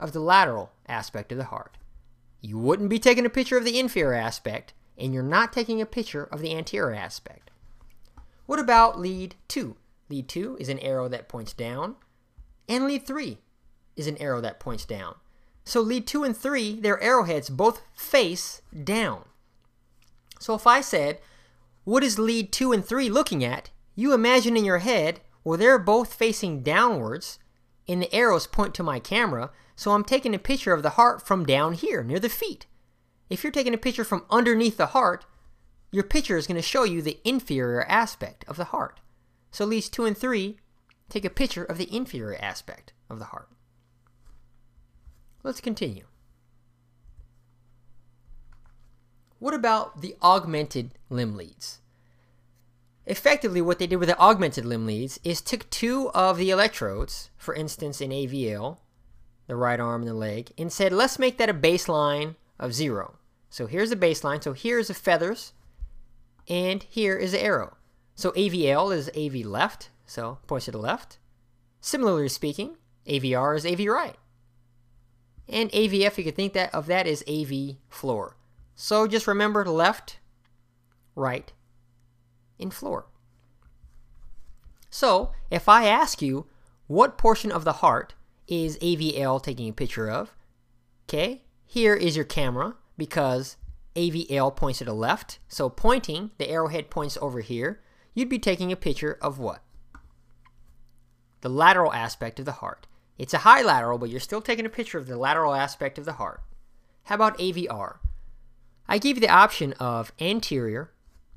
[0.00, 1.76] of the lateral aspect of the heart.
[2.40, 5.86] You wouldn't be taking a picture of the inferior aspect, and you're not taking a
[5.86, 7.50] picture of the anterior aspect.
[8.46, 9.76] What about lead 2?
[10.08, 11.96] Lead 2 is an arrow that points down,
[12.68, 13.38] and lead 3
[13.96, 15.14] is an arrow that points down.
[15.64, 19.24] So lead 2 and 3, their arrowheads both face down.
[20.40, 21.20] So if I said,
[21.84, 23.70] what is lead 2 and 3 looking at?
[23.94, 27.38] You imagine in your head, well, they're both facing downwards,
[27.86, 31.26] and the arrows point to my camera, so I'm taking a picture of the heart
[31.26, 32.66] from down here, near the feet.
[33.30, 35.24] If you're taking a picture from underneath the heart,
[35.90, 39.00] your picture is going to show you the inferior aspect of the heart.
[39.50, 40.58] So leads 2 and 3
[41.08, 43.48] take a picture of the inferior aspect of the heart.
[45.42, 46.04] Let's continue.
[49.38, 51.78] What about the augmented limb leads?
[53.06, 57.30] Effectively, what they did with the augmented limb leads is took two of the electrodes,
[57.38, 58.76] for instance in AVL,
[59.50, 63.16] the right arm and the leg, and said, let's make that a baseline of zero.
[63.50, 64.42] So here's the baseline.
[64.42, 65.52] So here's the feathers,
[66.48, 67.76] and here is the arrow.
[68.14, 71.18] So AVL is AV left, so points to the left.
[71.80, 72.76] Similarly speaking,
[73.06, 74.16] AVR is AV right.
[75.48, 78.36] And AVF, you could think that of that as AV floor.
[78.76, 80.18] So just remember left,
[81.16, 81.52] right,
[82.60, 83.06] and floor.
[84.90, 86.46] So if I ask you
[86.86, 88.14] what portion of the heart
[88.50, 90.34] is AVL taking a picture of.
[91.08, 93.56] Okay, here is your camera because
[93.96, 95.38] AVL points to the left.
[95.48, 97.80] So pointing, the arrowhead points over here.
[98.12, 99.62] You'd be taking a picture of what?
[101.40, 102.86] The lateral aspect of the heart.
[103.16, 106.04] It's a high lateral, but you're still taking a picture of the lateral aspect of
[106.04, 106.42] the heart.
[107.04, 107.98] How about AVR?
[108.88, 110.92] I give you the option of anterior,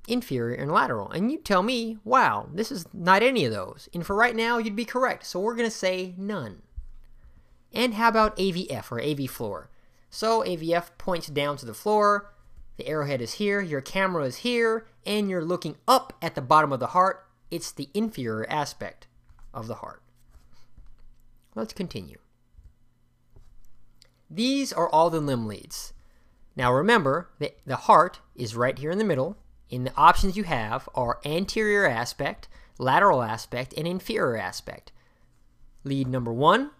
[0.07, 1.11] inferior, and lateral.
[1.11, 3.87] And you tell me, wow, this is not any of those.
[3.93, 5.25] And for right now, you'd be correct.
[5.25, 6.63] So we're going to say none.
[7.73, 9.69] And how about AVF or AV floor?
[10.09, 12.31] So AVF points down to the floor,
[12.77, 16.71] the arrowhead is here, your camera is here, and you're looking up at the bottom
[16.71, 17.25] of the heart.
[17.49, 19.07] It's the inferior aspect
[19.53, 20.01] of the heart.
[21.55, 22.17] Let's continue.
[24.29, 25.93] These are all the limb leads.
[26.55, 29.37] Now remember that the heart is right here in the middle,
[29.71, 32.47] and the options you have are anterior aspect,
[32.77, 34.91] lateral aspect, and inferior aspect.
[35.83, 36.71] Lead number one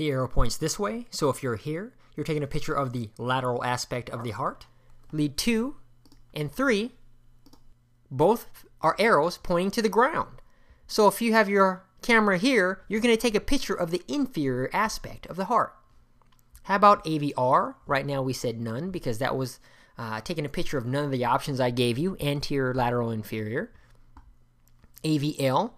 [0.00, 3.10] the arrow points this way, so if you're here, you're taking a picture of the
[3.18, 4.66] lateral aspect of the heart.
[5.12, 5.76] Lead 2
[6.32, 6.92] and 3
[8.10, 10.40] both are arrows pointing to the ground.
[10.86, 14.02] So if you have your camera here, you're going to take a picture of the
[14.08, 15.76] inferior aspect of the heart.
[16.62, 17.74] How about AVR?
[17.86, 19.60] Right now we said none because that was
[19.98, 23.70] uh, taking a picture of none of the options I gave you, anterior, lateral, inferior.
[25.04, 25.72] AVL,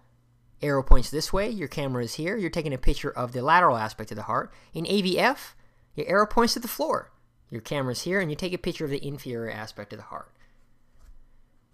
[0.63, 3.77] arrow points this way, your camera is here, you're taking a picture of the lateral
[3.77, 4.53] aspect of the heart.
[4.73, 5.55] In AVF,
[5.95, 7.11] your arrow points to the floor.
[7.51, 10.07] Your camera is here and you take a picture of the inferior aspect of the
[10.07, 10.33] heart.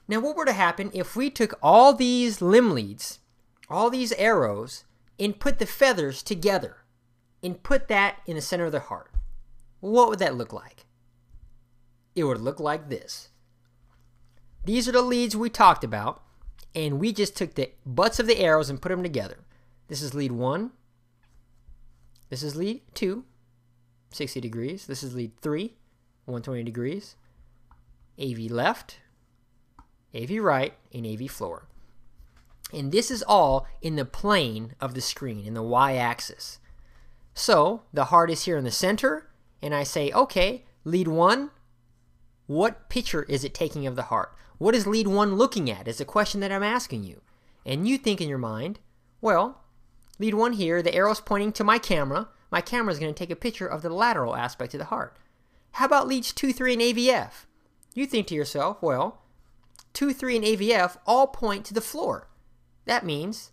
[0.09, 3.21] Now what were to happen if we took all these limb leads,
[3.69, 4.85] all these arrows,
[5.21, 6.79] and put the feathers together
[7.43, 9.13] and put that in the center of the heart?
[9.81, 10.87] What would that look like?
[12.17, 13.29] It would look like this.
[14.65, 16.23] These are the leads we talked about,
[16.75, 19.39] and we just took the butts of the arrows and put them together.
[19.89, 20.71] This is lead 1.
[22.29, 23.25] This is lead 2,
[24.11, 24.87] 60 degrees.
[24.87, 25.75] This is lead 3,
[26.27, 27.17] 120 degrees.
[28.21, 28.99] AV left,
[30.15, 31.69] AV right, and AV floor.
[32.73, 36.59] And this is all in the plane of the screen, in the y-axis.
[37.33, 39.31] So, the heart is here in the center,
[39.63, 41.51] and I say, okay, lead 1,
[42.49, 44.35] what picture is it taking of the heart?
[44.57, 47.21] What is lead 1 looking at is the question that I'm asking you.
[47.65, 48.81] And you think in your mind,
[49.21, 49.61] well,
[50.19, 53.31] lead 1 here, the arrow's pointing to my camera, my camera is going to take
[53.31, 55.17] a picture of the lateral aspect of the heart.
[55.73, 57.45] How about leads 2, 3, and AVF?
[57.95, 59.21] You think to yourself, well,
[59.93, 62.29] 2, 3, and AVF all point to the floor.
[62.87, 63.53] That means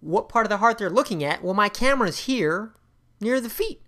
[0.00, 1.42] what part of the heart they're looking at?
[1.42, 2.74] Well, my camera's here
[3.20, 3.80] near the feet.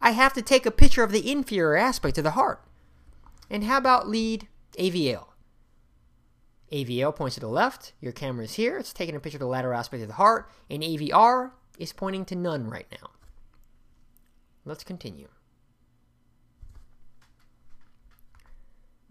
[0.00, 2.62] I have to take a picture of the inferior aspect of the heart.
[3.52, 4.48] And how about lead
[4.78, 5.26] AVL?
[6.72, 9.46] AVL points to the left, your camera is here, it's taking a picture of the
[9.46, 13.10] lateral aspect of the heart, and AVR is pointing to none right now.
[14.64, 15.28] Let's continue.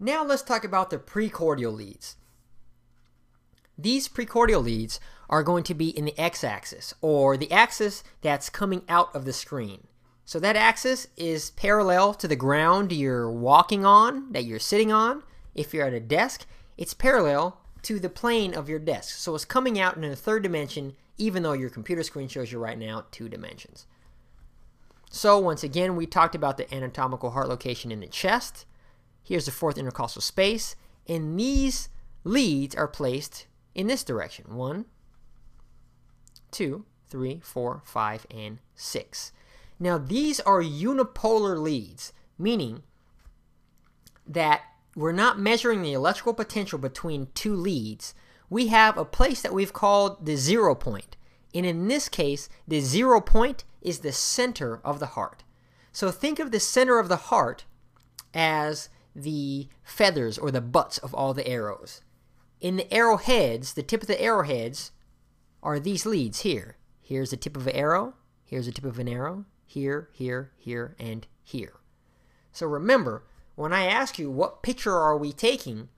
[0.00, 2.16] Now let's talk about the precordial leads.
[3.78, 4.98] These precordial leads
[5.30, 9.32] are going to be in the x-axis, or the axis that's coming out of the
[9.32, 9.86] screen.
[10.32, 15.24] So that axis is parallel to the ground you're walking on, that you're sitting on.
[15.54, 16.46] If you're at a desk,
[16.78, 19.14] it's parallel to the plane of your desk.
[19.18, 22.58] So it's coming out in a third dimension, even though your computer screen shows you
[22.58, 23.84] right now two dimensions.
[25.10, 28.64] So once again, we talked about the anatomical heart location in the chest.
[29.22, 30.76] Here's the fourth intercostal space.
[31.06, 31.90] And these
[32.24, 34.56] leads are placed in this direction.
[34.56, 34.86] One,
[36.50, 39.32] two, three, four, five, and six.
[39.82, 42.84] Now these are unipolar leads, meaning
[44.24, 44.60] that
[44.94, 48.14] we're not measuring the electrical potential between two leads.
[48.48, 51.16] We have a place that we've called the zero point.
[51.52, 55.42] And in this case, the zero point is the center of the heart.
[55.90, 57.64] So think of the center of the heart
[58.32, 62.02] as the feathers or the butts of all the arrows.
[62.60, 64.92] In the arrowheads, the tip of the arrowheads
[65.60, 66.76] are these leads here.
[67.00, 68.14] Here's the tip of an arrow,
[68.44, 71.72] here's the tip of an arrow, here, here, here, and here.
[72.52, 75.88] So remember, when I ask you what picture are we taking,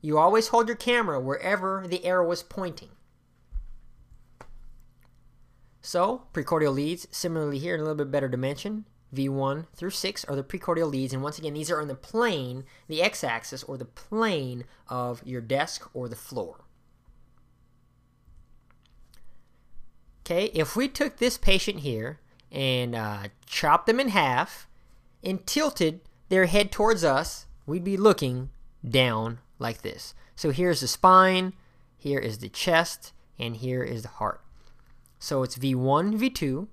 [0.00, 2.90] you always hold your camera wherever the arrow is pointing.
[5.80, 10.36] So, precordial leads, similarly here in a little bit better dimension, V1 through 6 are
[10.36, 13.84] the precordial leads, and once again, these are on the plane, the x-axis, or the
[13.84, 16.64] plane of your desk or the floor.
[20.24, 22.20] Okay, if we took this patient here
[22.52, 24.68] and uh, chopped them in half
[25.24, 28.50] and tilted their head towards us, we'd be looking
[28.88, 30.14] down like this.
[30.36, 31.54] So here's the spine,
[31.96, 34.42] here is the chest, and here is the heart.
[35.18, 36.66] So it's V1, V2,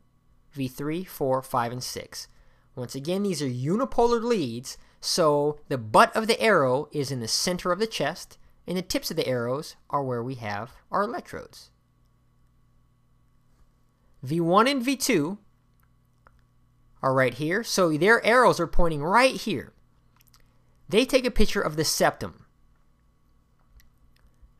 [0.56, 2.28] V3, 4, 5, and 6.
[2.76, 7.28] Once again, these are unipolar leads, so the butt of the arrow is in the
[7.28, 11.04] center of the chest, and the tips of the arrows are where we have our
[11.04, 11.72] electrodes.
[14.26, 15.38] V1 and V2
[17.02, 19.74] are right here, so their arrows are pointing right here.
[20.88, 22.46] They take a picture of the septum.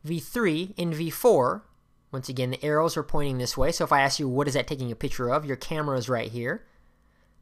[0.06, 1.62] V3 and V4
[2.12, 3.70] once again, the arrows are pointing this way.
[3.70, 5.44] So if I ask you, what is that taking a picture of?
[5.44, 6.64] Your camera is right here.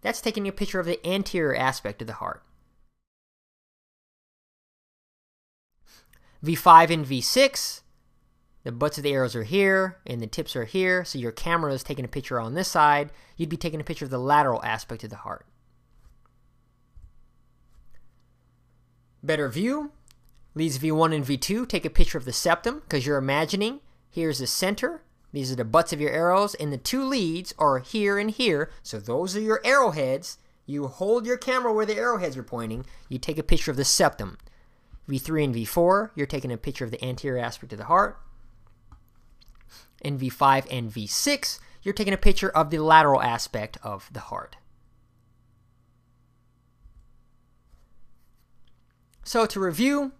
[0.02, 2.42] That's taking a picture of the anterior aspect of the heart.
[6.44, 7.80] V5 and V6,
[8.64, 11.04] the butts of the arrows are here and the tips are here.
[11.04, 13.10] So your camera is taking a picture on this side.
[13.36, 15.46] You'd be taking a picture of the lateral aspect of the heart.
[19.22, 19.92] Better view,
[20.54, 23.80] leads V1 and V2 take a picture of the septum because you're imagining
[24.10, 25.02] Here's the center.
[25.32, 28.70] These are the butts of your arrows, and the two leads are here and here.
[28.82, 30.38] So those are your arrowheads.
[30.66, 32.86] You hold your camera where the arrowheads are pointing.
[33.08, 34.38] You take a picture of the septum.
[35.08, 38.18] V3 and V4, you're taking a picture of the anterior aspect of the heart.
[40.00, 44.56] In V5 and V6, you're taking a picture of the lateral aspect of the heart.
[49.24, 50.12] So to review,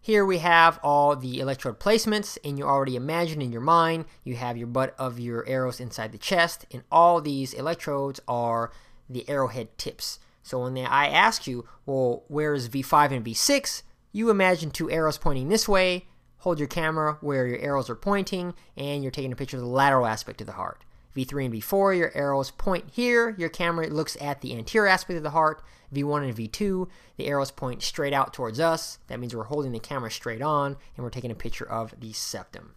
[0.00, 4.36] here we have all the electrode placements, and you already imagine in your mind you
[4.36, 8.72] have your butt of your arrows inside the chest, and all these electrodes are
[9.10, 10.18] the arrowhead tips.
[10.42, 13.82] So when I ask you, well, where is V5 and V6?
[14.12, 16.06] You imagine two arrows pointing this way,
[16.38, 19.68] hold your camera where your arrows are pointing, and you're taking a picture of the
[19.68, 20.84] lateral aspect of the heart.
[21.16, 25.22] V3 and V4, your arrows point here, your camera looks at the anterior aspect of
[25.22, 25.62] the heart.
[25.92, 28.98] V1 and V2, the arrows point straight out towards us.
[29.08, 32.12] That means we're holding the camera straight on, and we're taking a picture of the
[32.12, 32.74] septum.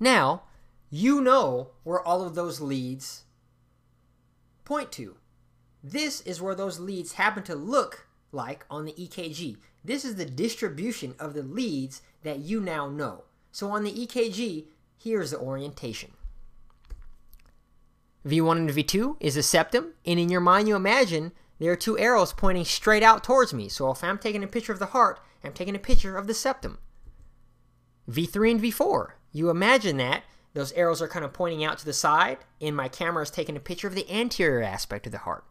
[0.00, 0.42] Now,
[0.90, 3.24] you know where all of those leads
[4.64, 5.16] point to.
[5.82, 9.56] This is where those leads happen to look like on the EKG.
[9.84, 13.24] This is the distribution of the leads that you now know.
[13.52, 14.66] So on the EKG,
[14.96, 16.12] here's the orientation.
[18.26, 21.98] V1 and V2 is the septum, and in your mind you imagine there are two
[21.98, 23.68] arrows pointing straight out towards me.
[23.68, 26.34] So if I'm taking a picture of the heart, I'm taking a picture of the
[26.34, 26.78] septum.
[28.10, 30.24] V3 and V4, you imagine that
[30.54, 33.56] those arrows are kind of pointing out to the side, and my camera is taking
[33.56, 35.44] a picture of the anterior aspect of the heart.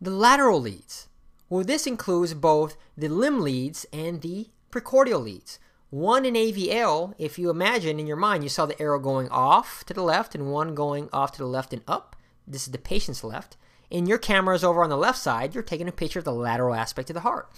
[0.00, 1.08] The lateral leads.
[1.50, 5.58] Well, this includes both the limb leads and the precordial leads.
[5.90, 9.84] One in AVL, if you imagine in your mind, you saw the arrow going off
[9.86, 12.14] to the left and one going off to the left and up.
[12.46, 13.56] This is the patient's left.
[13.90, 15.52] And your camera is over on the left side.
[15.52, 17.50] You're taking a picture of the lateral aspect of the heart.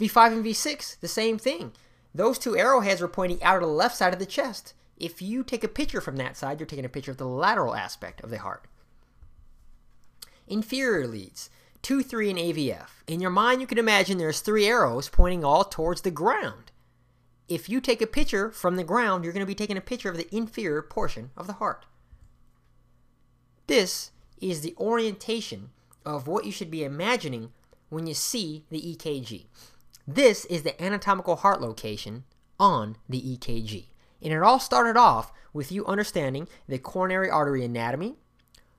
[0.00, 1.72] V5 and V6, the same thing.
[2.14, 4.72] Those two arrowheads are pointing out of the left side of the chest.
[4.96, 7.74] If you take a picture from that side, you're taking a picture of the lateral
[7.74, 8.64] aspect of the heart.
[10.46, 11.50] Inferior leads,
[11.84, 12.88] 2, 3, and AVF.
[13.06, 16.72] In your mind, you can imagine there's three arrows pointing all towards the ground
[17.48, 20.10] if you take a picture from the ground, you're going to be taking a picture
[20.10, 21.86] of the inferior portion of the heart.
[23.66, 24.10] This
[24.40, 25.70] is the orientation
[26.04, 27.52] of what you should be imagining
[27.88, 29.46] when you see the EKG.
[30.06, 32.24] This is the anatomical heart location
[32.58, 33.86] on the EKG.
[34.22, 38.16] And it all started off with you understanding the coronary artery anatomy,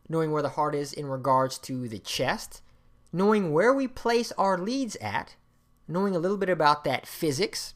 [0.10, 2.62] knowing where the heart is in regards to the chest,
[3.16, 5.38] knowing where we place our leads at,
[5.88, 7.74] knowing a little bit about that physics,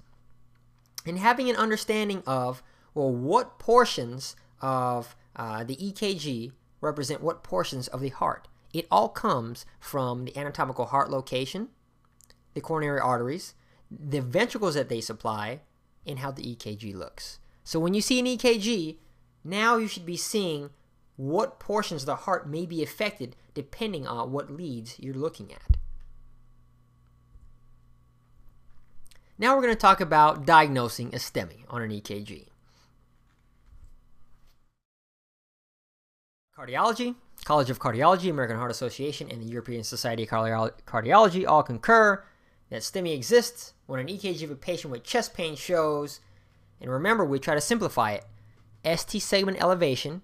[1.06, 2.62] and having an understanding of,
[2.94, 8.50] well, what portions of uh, the EKG represent what portions of the heart.
[8.74, 11.70] It all comes from the anatomical heart location,
[12.54, 13.54] the coronary arteries,
[13.90, 15.62] the ventricles that they supply,
[16.06, 17.40] and how the EKG looks.
[17.64, 18.98] So when you see an EKG,
[19.46, 20.72] now you should be seeing
[21.20, 25.76] what portions of the heart may be affected depending on what leads you're looking at.
[29.38, 32.46] Now we're going to talk about diagnosing a STEMI on an EKG.
[36.58, 42.24] Cardiology, College of Cardiology, American Heart Association, and the European Society of Cardiology all concur
[42.70, 46.22] that STEMI exists when an EKG of a patient with chest pain shows,
[46.80, 48.26] and remember, we try to simplify it,
[48.98, 50.22] ST segment elevation,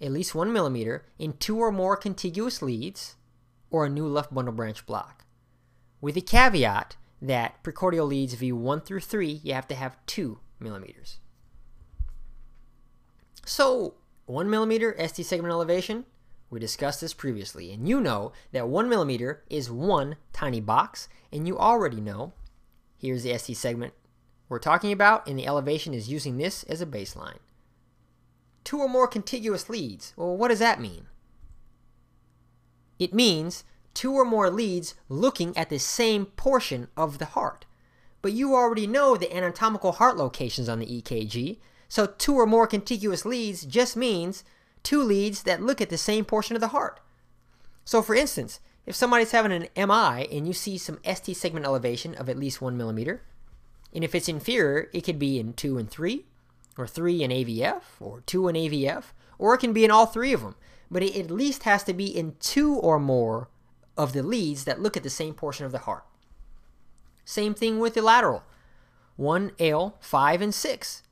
[0.00, 3.16] at least one millimeter, in two or more contiguous leads,
[3.70, 5.24] or a new left bundle branch block.
[6.00, 11.18] With the caveat that precordial leads V1 through 3, you have to have 2 millimeters.
[13.44, 13.94] So,
[14.26, 16.04] 1 millimeter ST segment elevation,
[16.50, 21.46] we discussed this previously, and you know that 1 millimeter is one tiny box, and
[21.46, 22.32] you already know,
[22.98, 23.94] here's the ST segment
[24.48, 27.38] we're talking about, and the elevation is using this as a baseline.
[28.66, 31.06] Two or more contiguous leads, well, what does that mean?
[32.98, 33.62] It means
[33.94, 37.64] two or more leads looking at the same portion of the heart.
[38.22, 41.58] But you already know the anatomical heart locations on the EKG,
[41.88, 44.42] so two or more contiguous leads just means
[44.82, 46.98] two leads that look at the same portion of the heart.
[47.84, 52.16] So for instance, if somebody's having an MI and you see some ST segment elevation
[52.16, 53.22] of at least one millimeter,
[53.94, 56.24] and if it's inferior, it could be in 2 and 3,
[56.76, 59.04] or 3 in AVF, or 2 in AVF,
[59.38, 60.56] or it can be in all three of them.
[60.90, 63.48] But it at least has to be in two or more
[63.96, 66.04] of the leads that look at the same portion of the heart.
[67.24, 68.44] Same thing with the lateral.
[69.18, 71.02] 1L, 5, and 6.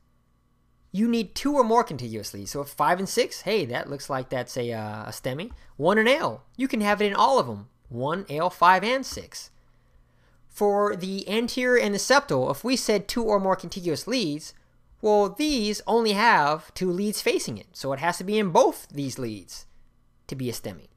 [0.92, 2.52] You need two or more contiguous leads.
[2.52, 5.50] So if 5 and 6, hey, that looks like that's a, uh, a STEMI.
[5.76, 7.68] 1 and L, you can have it in all of them.
[7.88, 9.50] 1, L, 5, and 6.
[10.48, 14.54] For the anterior and the septal, if we said two or more contiguous leads,
[15.04, 17.66] well, these only have two leads facing it.
[17.74, 19.66] So it has to be in both these leads
[20.28, 20.88] to be a STEMI.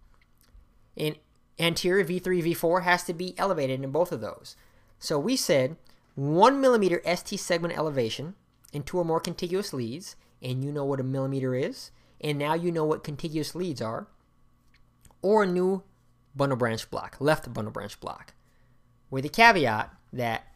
[0.95, 1.17] in
[1.59, 4.55] anterior V3, V4 has to be elevated in both of those.
[4.97, 5.75] So we said
[6.15, 8.35] 1 millimeter ST segment elevation
[8.71, 11.91] in two or more contiguous leads, and you know what a millimeter is,
[12.21, 14.07] and now you know what contiguous leads are,
[15.21, 15.83] or a new
[16.33, 18.33] bundle branch block, left bundle branch block,
[19.09, 20.47] with the caveat that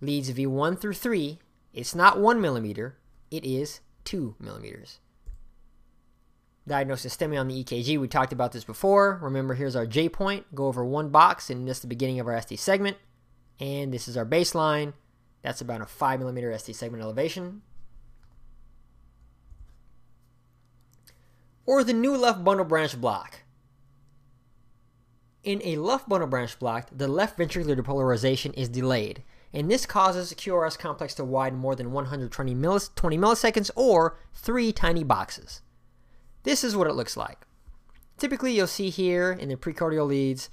[0.00, 1.38] leads V1 through 3,
[1.76, 2.96] it's not 1 millimeter,
[3.30, 4.98] it is 2 millimeters.
[6.66, 9.20] Diagnosis STEMI on the EKG, we talked about this before.
[9.22, 10.52] Remember, here's our J point.
[10.54, 12.96] Go over one box, and this is the beginning of our ST segment.
[13.60, 14.94] And this is our baseline.
[15.42, 17.60] That's about a 5 millimeter ST segment elevation.
[21.66, 23.42] Or the new left bundle branch block.
[25.44, 29.22] In a left bundle branch block, the left ventricular depolarization is delayed,
[29.56, 34.18] and this causes the QRS complex to widen more than 120 millis 20 milliseconds or
[34.34, 35.62] three tiny boxes.
[36.42, 37.46] This is what it looks like.
[38.18, 40.50] Typically, you'll see here in the precordial leads,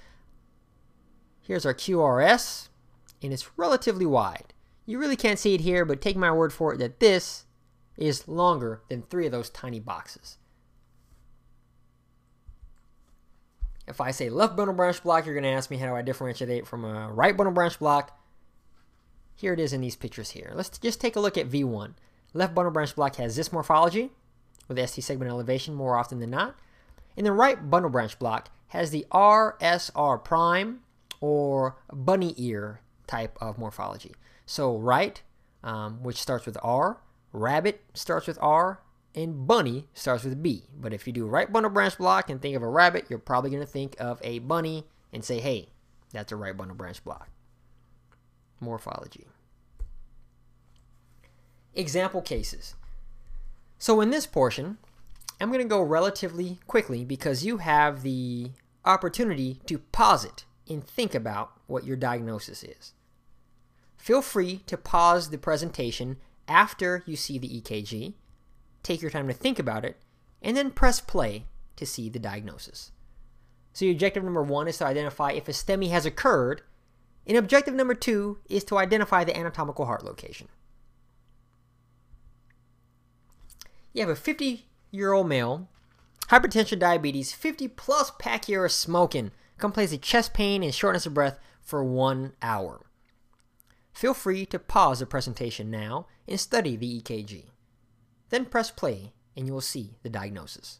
[1.41, 2.69] here's our QRS,
[3.21, 4.53] and it's relatively wide.
[4.85, 7.43] You really can't see it here, but take my word for it that this
[7.97, 10.37] is longer than three of those tiny boxes.
[13.85, 16.03] If I say left bundle branch block, you're going to ask me how do I
[16.03, 18.17] differentiate it from a right bundle branch block.
[19.43, 20.53] Here it is in these pictures here.
[20.55, 21.95] Let's just take a look at V1.
[22.33, 24.09] Left bundle branch block has this morphology
[24.69, 26.55] with ST segment elevation more often than not.
[27.17, 30.79] And the right bundle branch block has the RSR prime
[31.19, 34.13] or bunny ear type of morphology.
[34.45, 35.21] So right,
[35.61, 37.01] um, which starts with R,
[37.33, 38.79] rabbit starts with R,
[39.13, 40.69] and bunny starts with B.
[40.73, 43.49] But if you do right bundle branch block and think of a rabbit, you're probably
[43.49, 45.67] going to think of a bunny and say, hey,
[46.13, 47.27] that's a right bundle branch block.
[48.61, 49.27] Morphology.
[51.76, 52.76] Example cases.
[53.78, 54.78] So in this portion,
[55.41, 58.51] I'm going to go relatively quickly because you have the
[58.86, 62.93] opportunity to pause it and think about what your diagnosis is.
[63.97, 66.17] Feel free to pause the presentation
[66.47, 68.13] after you see the EKG
[68.84, 69.97] take your time to think about it,
[70.41, 71.45] and then press play
[71.78, 72.91] to see the diagnosis.
[73.71, 76.61] So objective number one is to identify if a STEMI has occurred,
[77.26, 80.49] and objective number two is to identify the anatomical heart location.
[83.93, 85.69] You have a 50 year old male,
[86.27, 91.13] hypertension, diabetes, 50 plus pack year of smoking, complains of chest pain and shortness of
[91.13, 92.81] breath for one hour.
[93.93, 97.45] Feel free to pause the presentation now and study the EKG.
[98.29, 100.79] Then press play and you will see the diagnosis.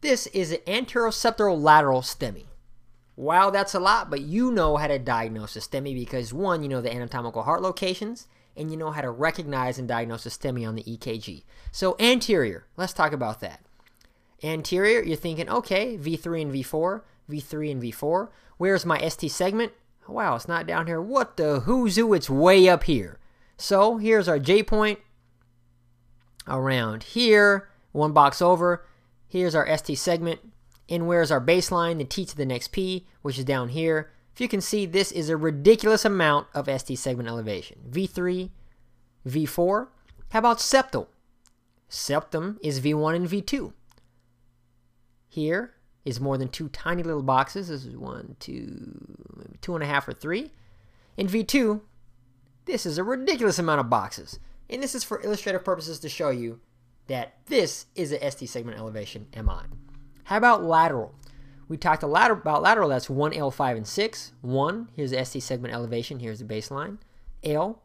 [0.00, 2.46] This is an anteroseptolateral STEMI.
[3.16, 6.68] Wow, that's a lot, but you know how to diagnose a STEMI because one, you
[6.68, 8.26] know the anatomical heart locations,
[8.56, 11.44] and you know how to recognize and diagnose STEMI on the EKG.
[11.72, 13.60] So anterior, let's talk about that.
[14.42, 18.28] Anterior, you're thinking, okay, V3 and V4, V3 and V4.
[18.56, 19.72] Where's my ST segment?
[20.06, 21.00] Wow, it's not down here.
[21.00, 21.86] What the who?
[21.86, 23.18] It's way up here.
[23.56, 24.98] So here's our J point
[26.46, 28.86] around here, one box over.
[29.26, 30.40] Here's our ST segment.
[30.88, 34.12] And where's our baseline, the T to the next P, which is down here.
[34.34, 37.78] If you can see, this is a ridiculous amount of ST segment elevation.
[37.88, 38.50] V3,
[39.26, 39.86] V4.
[40.30, 41.06] How about septal?
[41.88, 43.72] Septum is V1 and V2.
[45.28, 45.74] Here
[46.04, 47.68] is more than two tiny little boxes.
[47.68, 50.50] This is one, two, maybe two and a half or three.
[51.16, 51.80] In V2,
[52.64, 54.40] this is a ridiculous amount of boxes.
[54.68, 56.58] And this is for illustrative purposes to show you
[57.06, 59.62] that this is a ST segment elevation MI.
[60.24, 61.14] How about lateral?
[61.68, 64.32] We talked a about lateral, that's 1, L, 5, and 6.
[64.42, 66.98] 1, here's the ST segment elevation, here's the baseline.
[67.42, 67.82] L,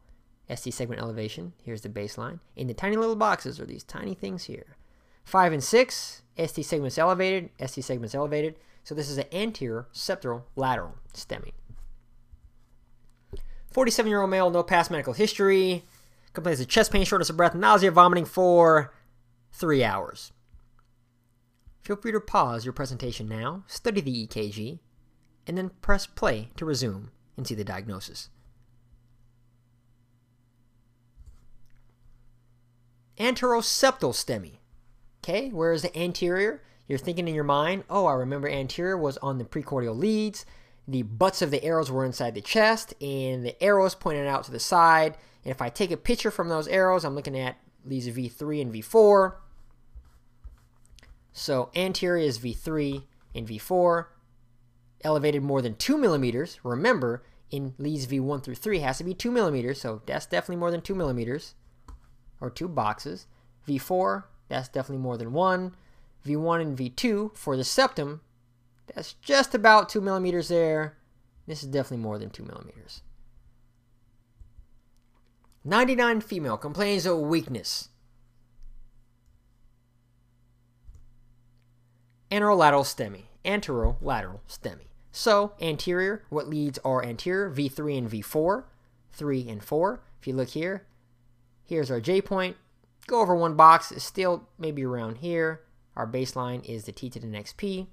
[0.54, 2.40] ST segment elevation, here's the baseline.
[2.56, 4.76] In the tiny little boxes are these tiny things here.
[5.24, 8.56] 5 and 6, ST segment's elevated, ST segment's elevated.
[8.84, 11.54] So this is an anterior septal lateral STEMI.
[13.72, 15.86] 47 year old male, no past medical history,
[16.34, 18.94] complains of chest pain, shortness of breath, nausea, vomiting for
[19.52, 20.32] three hours.
[21.82, 24.80] Feel free to pause your presentation now, study the EKG,
[25.48, 28.30] and then press play to resume and see the diagnosis.
[33.20, 34.60] Anteroseptal STEMI.
[35.24, 39.38] Okay, whereas the anterior, you're thinking in your mind, oh, I remember anterior was on
[39.38, 40.46] the precordial leads
[40.90, 44.52] the butts of the arrows were inside the chest and the arrows pointed out to
[44.52, 45.16] the side.
[45.44, 48.74] And if I take a picture from those arrows, I'm looking at these V3 and
[48.74, 49.34] V4.
[51.40, 54.08] So anterior is V3 and V4.
[55.06, 56.60] Elevated more than 2 millimeters.
[56.64, 60.70] Remember, in leads V1 through 3 has to be 2 millimeters, so that's definitely more
[60.70, 61.56] than 2 millimeters,
[62.42, 63.26] or two boxes.
[63.66, 65.76] V4, that's definitely more than one.
[66.26, 68.20] V1 and V2 for the septum,
[68.94, 70.98] that's just about 2 millimeters there.
[71.48, 73.02] This is definitely more than 2 millimeters.
[75.64, 77.88] 99 female complains of weakness.
[82.32, 83.24] Anterolateral STEMI.
[83.44, 84.86] Anterolateral STEMI.
[85.12, 88.64] So, anterior, what leads are anterior, V3 and V4,
[89.12, 90.02] 3 and 4.
[90.22, 90.86] If you look here,
[91.66, 92.58] here's our J point.
[93.08, 95.62] Go over one box, it's still maybe around here.
[95.96, 97.88] Our baseline is the T to the next P.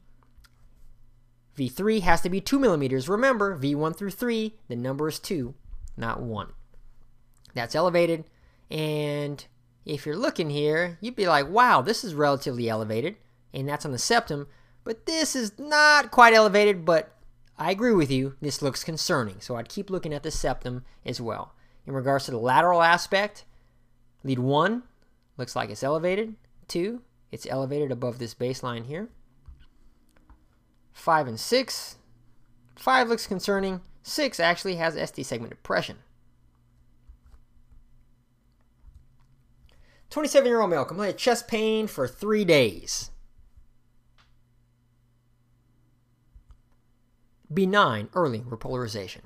[1.57, 3.09] V3 has to be 2 millimeters.
[3.09, 5.55] Remember, V1 through 3, the number is 2,
[5.97, 6.53] not 1.
[7.55, 8.25] That's elevated.
[8.71, 9.43] And
[9.87, 13.17] if you're looking here, you'd be like, wow, this is relatively elevated.
[13.53, 14.47] And that's on the septum.
[14.85, 17.13] But this is not quite elevated, but
[17.59, 18.37] I agree with you.
[18.41, 19.41] This looks concerning.
[19.41, 21.55] So I'd keep looking at the septum as well.
[21.87, 23.45] In regards to the lateral aspect,
[24.23, 24.83] lead 1
[25.37, 26.35] looks like it's elevated.
[26.69, 29.09] 2, it's elevated above this baseline here.
[30.93, 31.97] 5 and 6.
[32.77, 33.81] 5 looks concerning.
[34.03, 35.99] 6 actually has ST segment depression.
[40.11, 43.11] 27 year old male complained of chest pain for three days.
[47.53, 49.23] Benign early repolarization.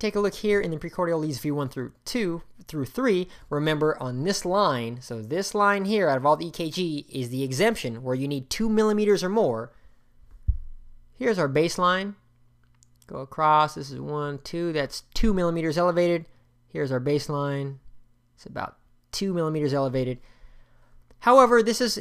[0.00, 3.28] Take a look here in the precordial leads V1 through 2 through 3.
[3.50, 7.42] Remember on this line, so this line here out of all the EKG is the
[7.42, 9.72] exemption where you need 2 millimeters or more.
[11.18, 12.14] Here's our baseline.
[13.06, 13.74] Go across.
[13.74, 14.72] This is 1, 2.
[14.72, 16.24] That's 2 millimeters elevated.
[16.68, 17.76] Here's our baseline.
[18.36, 18.78] It's about
[19.12, 20.18] 2 millimeters elevated.
[21.18, 22.00] However, this is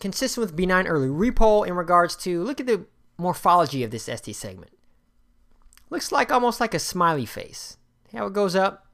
[0.00, 2.86] consistent with benign early repole in regards to look at the
[3.16, 4.72] morphology of this ST segment.
[5.90, 7.76] Looks like almost like a smiley face.
[8.12, 8.86] How it goes up.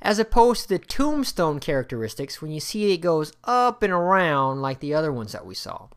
[0.00, 4.80] As opposed to the tombstone characteristics when you see it goes up and around like
[4.80, 5.88] the other ones that we saw.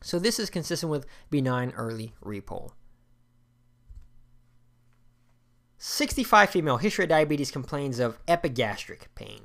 [0.00, 2.72] So this is consistent with benign early repole.
[5.78, 9.40] 65 female history of diabetes complains of epigastric pain.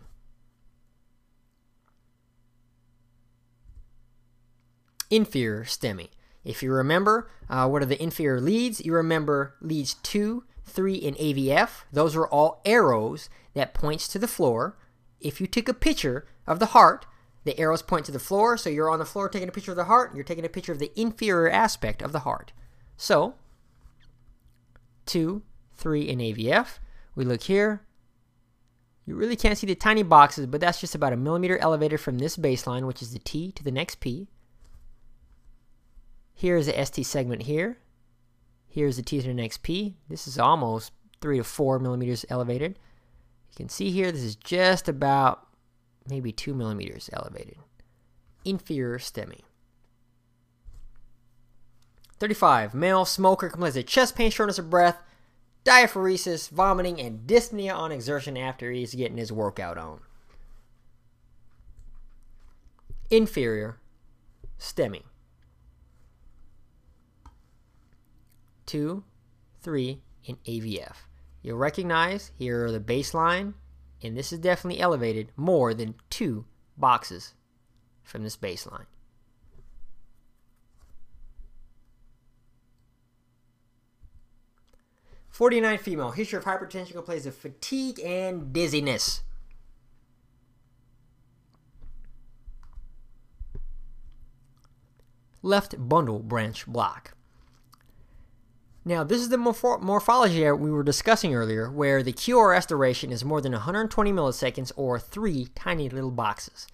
[5.10, 6.10] Inferior STEMI.
[6.46, 8.86] If you remember, uh, what are the inferior leads?
[8.86, 11.84] You remember leads 2, 3, and AVF.
[11.92, 14.78] Those are all arrows that points to the floor.
[15.20, 17.08] If you took a picture of the heart,
[17.46, 19.78] the arrows point to the floor, so you're on the floor taking a picture of
[19.78, 22.54] the heart, and you're taking a picture of the inferior aspect of the heart.
[22.96, 23.34] So,
[25.08, 25.42] 2,
[25.76, 26.80] 3, and AVF.
[27.16, 27.82] We look here.
[29.08, 32.18] You really can't see the tiny boxes, but that's just about a millimeter elevated from
[32.18, 34.28] this baseline, which is the T to the next P.
[36.36, 37.78] Here's the ST segment here.
[38.68, 39.96] Here's the T to the next P.
[40.10, 42.78] This is almost 3 to 4 millimeters elevated.
[43.52, 45.48] You can see here this is just about
[46.10, 47.56] maybe 2 millimeters elevated.
[48.44, 49.40] Inferior STEMI.
[52.20, 52.74] 35.
[52.74, 54.98] Male smoker complains of chest pain, shortness of breath,
[55.64, 60.02] diaphoresis, vomiting, and dyspnea on exertion after he's getting his workout on.
[63.10, 63.78] Inferior
[64.60, 65.04] STEMI.
[68.66, 69.04] 2,
[69.62, 70.96] 3, and AVF.
[71.42, 73.54] You'll recognize here are the baseline,
[74.02, 76.46] and this is definitely elevated more than two
[76.78, 77.34] boxes
[78.04, 78.86] from this baseline.
[85.30, 89.22] Forty-nine female history of hypertension complains of fatigue and dizziness.
[95.42, 97.15] Left bundle branch block.
[98.88, 103.26] Now, this is the morpho morphology we were discussing earlier, where the QRS duration is
[103.26, 106.68] more than 120 milliseconds or three tiny little boxes.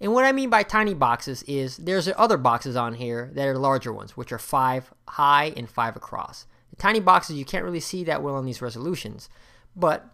[0.00, 3.58] And what I mean by tiny boxes is there's other boxes on here that are
[3.58, 6.46] larger ones, which are five high and five across.
[6.70, 9.28] The tiny boxes you can't really see that well on these resolutions,
[9.76, 10.06] but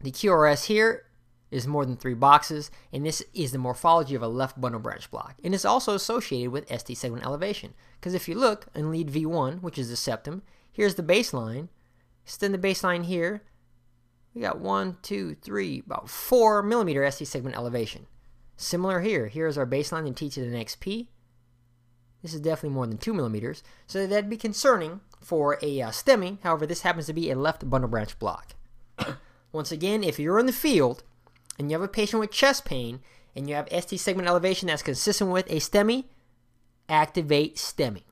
[0.00, 1.04] the QRS here
[1.52, 5.10] is more than three boxes, and this is the morphology of a left bundle branch
[5.10, 5.36] block.
[5.44, 7.74] And it's also associated with ST segment elevation.
[8.00, 10.42] Because if you look in lead V1, which is the septum,
[10.72, 11.68] here's the baseline.
[12.24, 13.42] Extend the baseline here.
[14.34, 18.06] We got one, two, three, about four millimeter ST segment elevation.
[18.56, 19.26] Similar here.
[19.26, 21.10] Here's our baseline and T to the next P.
[22.22, 23.62] This is definitely more than two millimeters.
[23.86, 26.38] So that'd be concerning for a uh, STEMI.
[26.42, 28.54] However, this happens to be a left bundle branch block.
[29.52, 31.02] Once again, if you're in the field
[31.58, 33.00] and you have a patient with chest pain
[33.34, 36.04] and you have ST segment elevation that's consistent with a STEMI,
[36.88, 38.02] activate STEMI.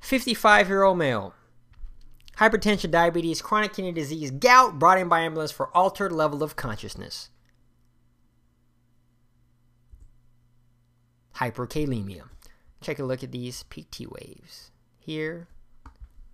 [0.00, 1.34] 55 year old male.
[2.38, 7.28] Hypertension, diabetes, chronic kidney disease, gout brought in by ambulance for altered level of consciousness.
[11.40, 12.24] hyperkalemia.
[12.80, 14.70] Take a look at these peaked T waves.
[14.98, 15.48] Here,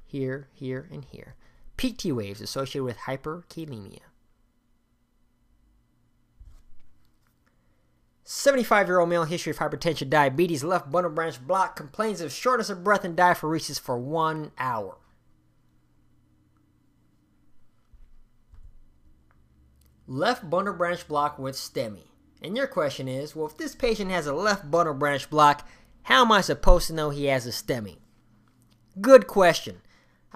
[0.04, 1.36] here, here, and here.
[1.76, 4.00] Peaked T waves associated with hyperkalemia.
[8.28, 12.68] 75 year old male history of hypertension, diabetes, left bundle branch block, complains of shortness
[12.68, 14.96] of breath and diaphoresis for one hour.
[20.08, 22.08] Left bundle branch block with STEMI.
[22.42, 25.66] And your question is well, if this patient has a left bundle branch block,
[26.02, 27.98] how am I supposed to know he has a STEMI?
[29.00, 29.82] Good question.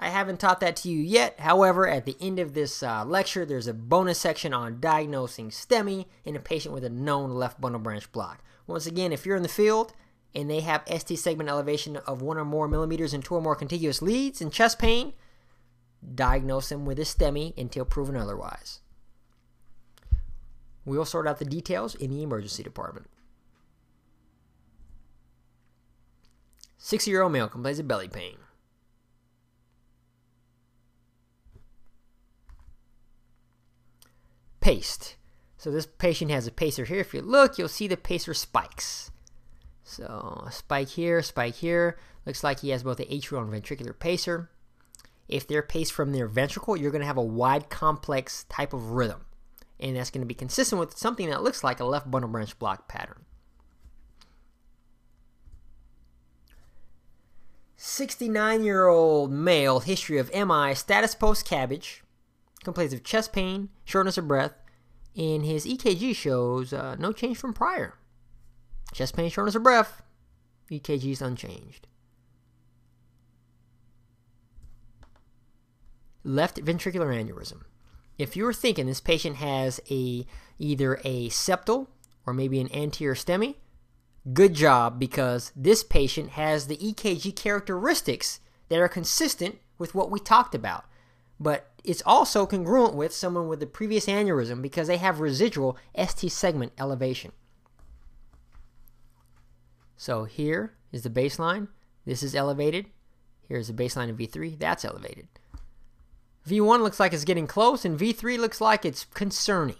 [0.03, 1.39] I haven't taught that to you yet.
[1.39, 6.07] However, at the end of this uh, lecture, there's a bonus section on diagnosing STEMI
[6.25, 8.43] in a patient with a known left bundle branch block.
[8.65, 9.93] Once again, if you're in the field
[10.33, 13.55] and they have ST segment elevation of one or more millimeters and two or more
[13.55, 15.13] contiguous leads and chest pain,
[16.15, 18.79] diagnose them with a STEMI until proven otherwise.
[20.83, 23.05] We'll sort out the details in the emergency department.
[26.79, 28.37] 60 year old male complains of belly pain.
[34.61, 35.17] Paced.
[35.57, 36.99] So this patient has a pacer here.
[36.99, 39.11] If you look, you'll see the pacer spikes.
[39.83, 41.97] So spike here, spike here.
[42.25, 44.49] Looks like he has both the atrial and ventricular pacer.
[45.27, 48.91] If they're paced from their ventricle, you're going to have a wide complex type of
[48.91, 49.25] rhythm
[49.81, 52.57] and that's going to be consistent with something that looks like a left bundle branch
[52.59, 53.25] block pattern.
[57.77, 62.01] 69 year old male, history of MI, status post CABG,
[62.63, 64.53] complains of chest pain, shortness of breath,
[65.15, 67.95] and his EKG shows uh, no change from prior.
[68.93, 70.01] Chest pain, shortness of breath,
[70.69, 71.87] EKG is unchanged.
[76.23, 77.63] Left ventricular aneurysm
[78.21, 80.25] if you're thinking this patient has a
[80.59, 81.87] either a septal
[82.25, 83.55] or maybe an anterior STEMI,
[84.31, 88.39] good job because this patient has the EKG characteristics
[88.69, 90.85] that are consistent with what we talked about.
[91.41, 96.31] But it's also congruent with someone with the previous aneurysm because they have residual ST
[96.31, 97.31] segment elevation.
[99.97, 101.69] So here is the baseline.
[102.05, 102.85] This is elevated.
[103.47, 104.59] Here's the baseline of V3.
[104.59, 105.27] That's elevated.
[106.47, 109.75] V1 looks like it's getting close, and V3 looks like it's concerning.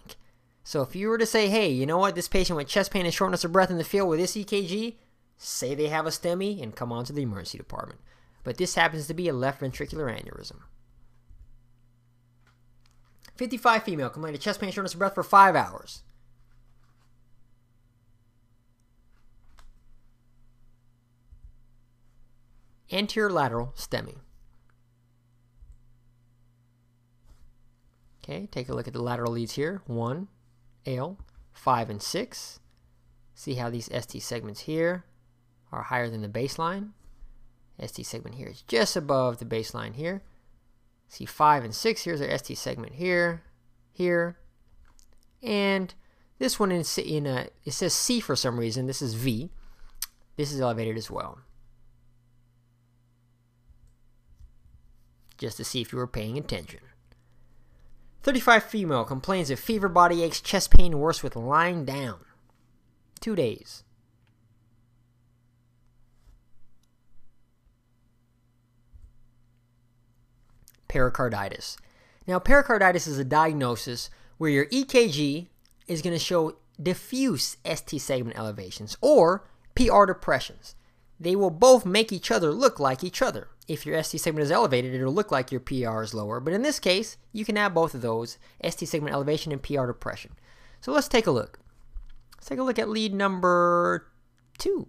[0.64, 3.06] So if you were to say, hey, you know what, this patient with chest pain
[3.06, 4.96] and shortness of breath in the field with this EKG,
[5.38, 8.00] say they have a STEMI and come on to the emergency department.
[8.44, 10.58] But this happens to be a left ventricular aneurysm.
[13.36, 16.04] 55 female complained of chest pain, shortness of breath for five hours.
[22.92, 24.18] Anterior lateral STEMI.
[28.24, 29.82] Okay, take a look at the lateral leads here.
[29.88, 30.28] 1,
[30.86, 31.18] L,
[31.54, 32.60] 5, and 6.
[33.34, 35.06] See how these ST segments here
[35.72, 36.92] are higher than the baseline.
[37.84, 40.22] ST segment here is just above the baseline here.
[41.12, 43.44] See 5 and 6, here's our ST segment here,
[43.92, 44.38] here.
[45.44, 45.94] And
[46.40, 49.50] this one in, in a, it says C for some reason, this is V.
[50.38, 51.40] This is elevated as well.
[55.38, 56.80] Just to see if you were paying attention.
[58.24, 62.20] 35 female complains of fever, body aches, chest pain, worse with lying down.
[63.20, 63.84] Two days.
[70.92, 71.78] Pericarditis.
[72.28, 75.48] Now, pericarditis is a diagnosis where your EKG
[75.88, 80.76] is going to show diffuse ST segment elevations or PR depressions.
[81.20, 84.52] They will both make each other look like each other if your ST segment is
[84.52, 86.42] elevated, it'll look like your PR is lower.
[86.42, 89.86] But in this case, you can have both of those, ST segment elevation and PR
[89.86, 90.32] depression.
[90.82, 91.60] So let's take a look.
[92.36, 94.08] Let's take a look at lead number
[94.58, 94.88] two.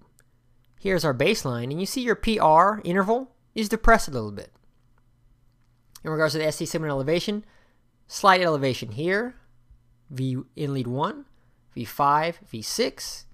[0.80, 4.50] Here's our baseline, and you see your PR interval is depressed a little bit.
[6.04, 7.44] In regards to the ST segment elevation,
[8.06, 9.36] slight elevation here,
[10.10, 11.24] V in lead 1,
[11.76, 13.24] V5, V6.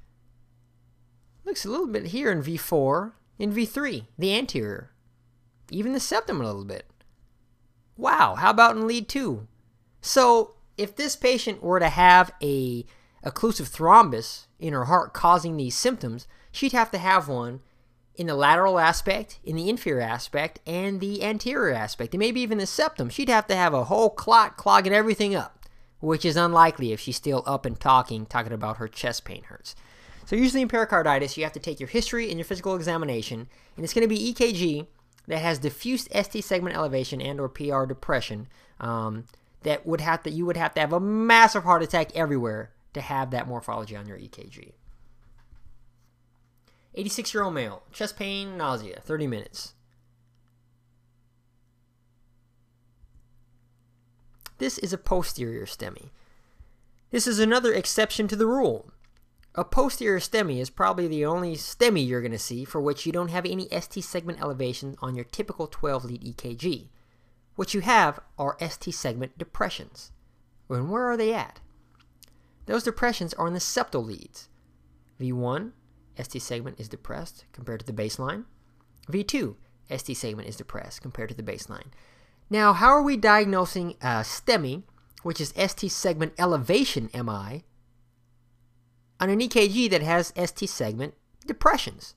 [1.44, 4.90] Looks a little bit here in V4, in V3, the anterior
[5.70, 6.86] even the septum a little bit.
[7.96, 9.46] Wow, how about in lead 2?
[10.00, 12.84] So, if this patient were to have a
[13.24, 17.60] occlusive thrombus in her heart causing these symptoms, she'd have to have one
[18.18, 22.58] in the lateral aspect, in the inferior aspect, and the anterior aspect, and maybe even
[22.58, 23.08] the septum.
[23.08, 25.66] She'd have to have a whole clot clogging everything up,
[26.00, 29.76] which is unlikely if she's still up and talking, talking about her chest pain hurts.
[30.26, 33.84] So usually in pericarditis, you have to take your history and your physical examination, and
[33.84, 34.88] it's going to be EKG
[35.28, 38.48] that has diffuse ST segment elevation and or PR depression,
[38.80, 39.26] um,
[39.62, 43.00] that would have to you would have to have a massive heart attack everywhere to
[43.00, 44.72] have that morphology on your EKG.
[46.98, 49.74] 86 year old male, chest pain, nausea, 30 minutes.
[54.58, 56.10] This is a posterior STEMI.
[57.12, 58.90] This is another exception to the rule.
[59.54, 63.12] A posterior STEMI is probably the only STEMI you're going to see for which you
[63.12, 66.88] don't have any ST segment elevation on your typical 12 lead EKG.
[67.54, 70.10] What you have are ST segment depressions.
[70.68, 71.60] And where are they at?
[72.66, 74.48] Those depressions are in the septal leads.
[75.20, 75.70] V1,
[76.22, 78.44] ST segment is depressed compared to the baseline.
[79.10, 79.56] V2,
[79.96, 81.86] ST segment is depressed compared to the baseline.
[82.50, 84.82] Now, how are we diagnosing a STEMI,
[85.22, 87.64] which is ST segment elevation MI,
[89.20, 91.14] on an EKG that has ST segment
[91.46, 92.14] depressions?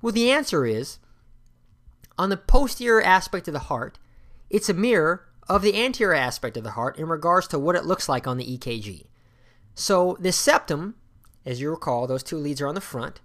[0.00, 0.98] Well, the answer is
[2.18, 3.98] on the posterior aspect of the heart,
[4.50, 7.84] it's a mirror of the anterior aspect of the heart in regards to what it
[7.84, 9.06] looks like on the EKG.
[9.74, 10.96] So the septum,
[11.44, 13.20] as you recall, those two leads are on the front,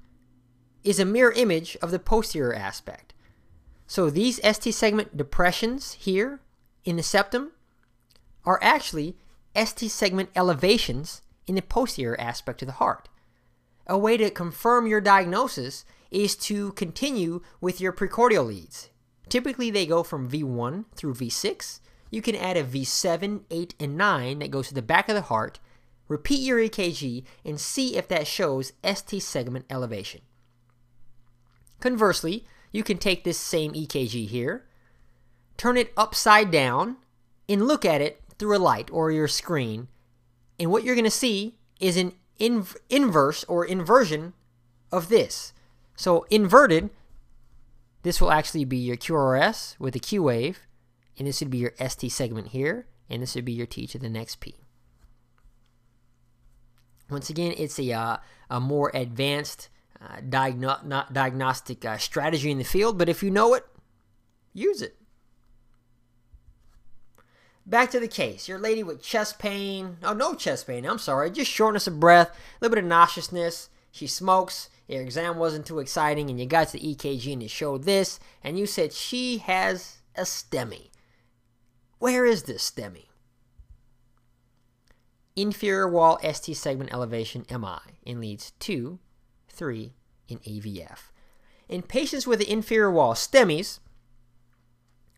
[0.84, 3.14] is a mirror image of the posterior aspect.
[3.88, 6.40] So these ST segment depressions here
[6.86, 7.52] in the septum
[8.46, 9.16] are actually
[9.56, 13.10] ST segment elevations in the posterior aspect of the heart.
[13.88, 18.90] A way to confirm your diagnosis is to continue with your precordial leads.
[19.30, 21.80] Typically, they go from V1 through V6.
[22.12, 25.22] You can add a V7, 8, and 9 that goes to the back of the
[25.22, 25.60] heart.
[26.08, 30.22] Repeat your EKG and see if that shows ST segment elevation.
[31.84, 34.64] Conversely, you can take this same EKG here,
[35.58, 36.96] turn it upside down,
[37.50, 39.90] and look at it through a light or your screen.
[40.58, 44.32] And what you're going to see is an inv- inverse or inversion
[44.94, 45.52] of this.
[45.98, 46.90] So, inverted,
[48.04, 50.62] this will actually be your QRS with a Q wave,
[51.20, 54.00] and this would be your ST segment here, and this would be your T to
[54.00, 54.56] the next P.
[57.10, 58.18] Once again, it's a, uh,
[58.50, 59.68] a more advanced
[60.04, 63.66] uh, diagno- diagnostic uh, strategy in the field, but if you know it,
[64.54, 64.98] use it.
[67.66, 68.48] Back to the case.
[68.48, 69.98] Your lady with chest pain.
[70.04, 70.86] Oh, no chest pain.
[70.86, 71.32] I'm sorry.
[71.32, 73.70] Just shortness of breath, a little bit of nauseousness.
[73.92, 74.70] She smokes.
[74.88, 78.20] Your exam wasn't too exciting, and you got to the EKG and it showed this,
[78.44, 80.90] and you said she has a STEMI.
[82.00, 83.06] Where is this STEMI?
[85.36, 89.00] Inferior wall ST segment elevation MI in leads 2,
[89.54, 89.94] 3
[90.28, 91.12] in AVF.
[91.70, 93.80] In patients with the inferior wall STEMIs,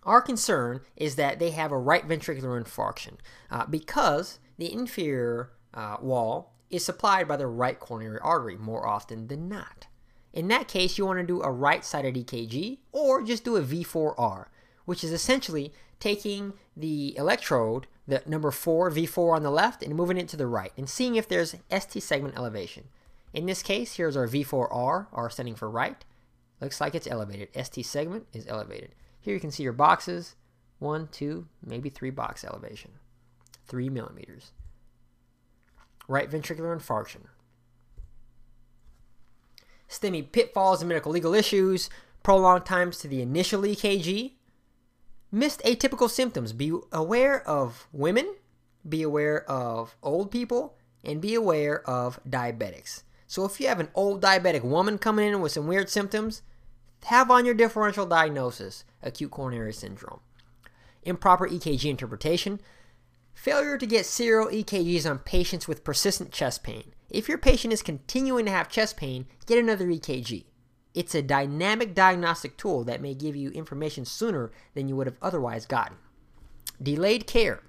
[0.04, 3.16] our concern is that they have a right ventricular infarction
[3.50, 9.28] uh, because the inferior uh, wall is supplied by the right coronary artery more often
[9.28, 9.88] than not.
[10.34, 13.62] In that case, you want to do a right sided EKG or just do a
[13.62, 14.48] V4R,
[14.84, 20.18] which is essentially taking the electrode, the number 4, V4 on the left, and moving
[20.18, 22.90] it to the right and seeing if there's ST segment elevation.
[23.36, 26.06] In this case, here's our V4R, R standing for right.
[26.62, 27.50] Looks like it's elevated.
[27.54, 28.96] ST segment is elevated.
[29.20, 30.36] Here you can see your boxes.
[30.80, 32.92] One, two, maybe three box elevation.
[33.68, 34.54] Three millimeters.
[36.08, 37.24] Right ventricular infarction.
[39.90, 41.90] STEMI pitfalls and medical legal issues.
[42.24, 44.32] Prolonged times to the initial EKG.
[45.30, 46.54] Missed atypical symptoms.
[46.54, 48.34] Be aware of women.
[48.88, 50.78] Be aware of old people.
[51.04, 53.04] And be aware of diabetics.
[53.28, 56.42] So if you have an old diabetic woman coming in with some weird symptoms,
[57.06, 60.22] have on your differential diagnosis acute coronary syndrome.
[61.04, 62.60] Improper EKG interpretation.
[63.34, 66.94] Failure to get serial EKGs on patients with persistent chest pain.
[67.10, 70.46] If your patient is continuing to have chest pain, get another EKG.
[70.96, 75.18] It's a dynamic diagnostic tool that may give you information sooner than you would have
[75.22, 75.98] otherwise gotten.
[76.82, 77.62] Delayed care.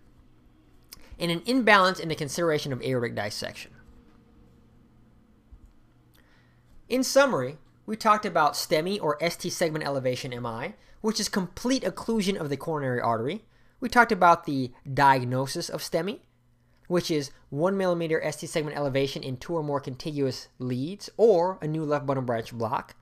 [1.18, 3.72] And an imbalance in the consideration of aortic dissection.
[6.88, 12.36] In summary, we talked about STEMI or ST segment elevation MI, which is complete occlusion
[12.36, 13.44] of the coronary artery.
[13.80, 16.20] We talked about the diagnosis of STEMI,
[16.86, 21.66] which is 1 millimeter ST segment elevation in two or more contiguous leads or a
[21.66, 22.94] new left bundle branch block,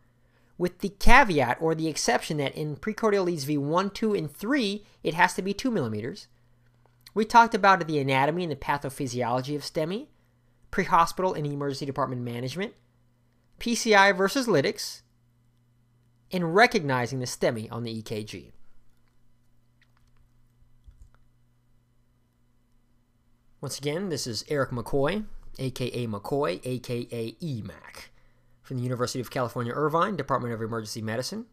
[0.56, 5.12] with the caveat or the exception that in precordial leads V1, 2, and 3, it
[5.12, 6.28] has to be 2 millimeters.
[7.12, 10.06] We talked about the anatomy and the pathophysiology of STEMI,
[10.70, 12.72] pre-hospital and emergency department management,
[13.64, 15.00] PCI versus lytics,
[16.30, 18.52] and recognizing the STEMI on the EKG.
[23.62, 25.24] Once again, this is Eric McCoy,
[25.58, 28.10] aka McCoy, aka EMAC,
[28.60, 31.46] from the University of California Irvine, Department of Emergency Medicine.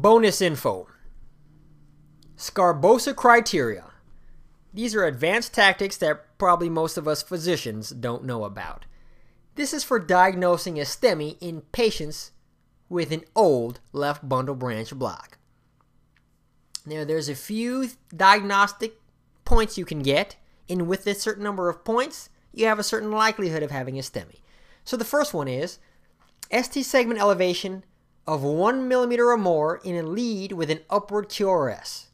[0.00, 0.88] Bonus info
[2.34, 3.84] Sgarbossa criteria.
[4.72, 8.86] These are advanced tactics that probably most of us physicians don't know about.
[9.56, 12.30] This is for diagnosing a STEMI in patients
[12.88, 15.36] with an old left bundle branch block.
[16.86, 18.98] Now, there's a few diagnostic
[19.44, 20.36] points you can get,
[20.66, 24.02] and with a certain number of points, you have a certain likelihood of having a
[24.02, 24.40] STEMI.
[24.82, 25.78] So the first one is
[26.50, 27.84] ST segment elevation
[28.26, 32.06] of 1 millimeter or more in a lead with an upward QRS.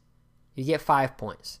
[0.55, 1.59] You get 5 points.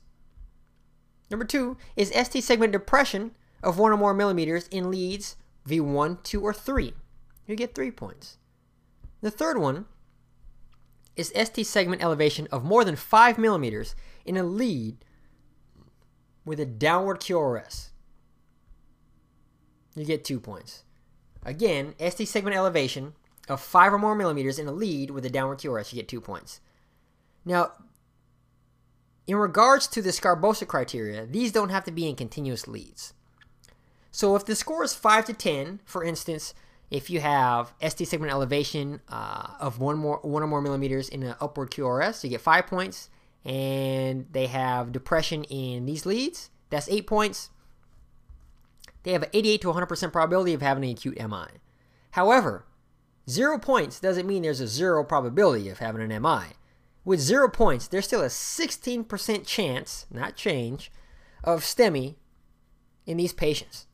[1.29, 5.35] Number two is ST segment depression of 1 or more millimeters in leads
[5.67, 6.93] V1, 2, or 3.
[7.45, 8.37] You get 3 points.
[9.21, 9.85] The third one
[11.15, 13.95] is ST segment elevation of more than 5 millimeters
[14.25, 14.97] in a lead
[16.45, 17.89] with a downward QRS.
[19.95, 20.83] You get 2 points.
[21.43, 23.13] Again, ST segment elevation
[23.47, 26.21] of 5 or more millimeters in a lead with a downward QRS, you get 2
[26.21, 26.59] points.
[27.45, 27.71] Now,
[29.25, 33.13] in regards to the Sgarbossa criteria, these don't have to be in continuous leads.
[34.11, 36.53] So if the score is 5 to 10, for instance,
[36.89, 41.21] if you have ST segment elevation uh, of one more one or more millimeters in
[41.23, 43.09] an upward QRS, you get five points.
[43.43, 47.49] And they have depression in these leads, that's eight points.
[49.03, 51.45] They have an 88 to 100% probability of having an acute MI.
[52.11, 52.65] However,
[53.29, 56.55] zero points doesn't mean there's a zero probability of having an MI.
[57.05, 60.91] With zero points, there's still a 16% chance, not change,
[61.43, 62.15] of STEMI
[63.05, 63.87] in these patients.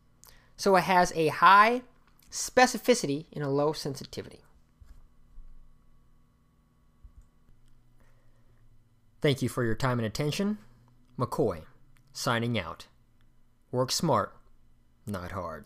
[0.58, 1.84] So it has a high
[2.32, 4.40] specificity and a low sensitivity.
[9.22, 10.58] Thank you for your time and attention.
[11.18, 11.64] McCoy,
[12.12, 12.88] signing out.
[13.72, 14.36] Work smart,
[15.06, 15.66] not hard.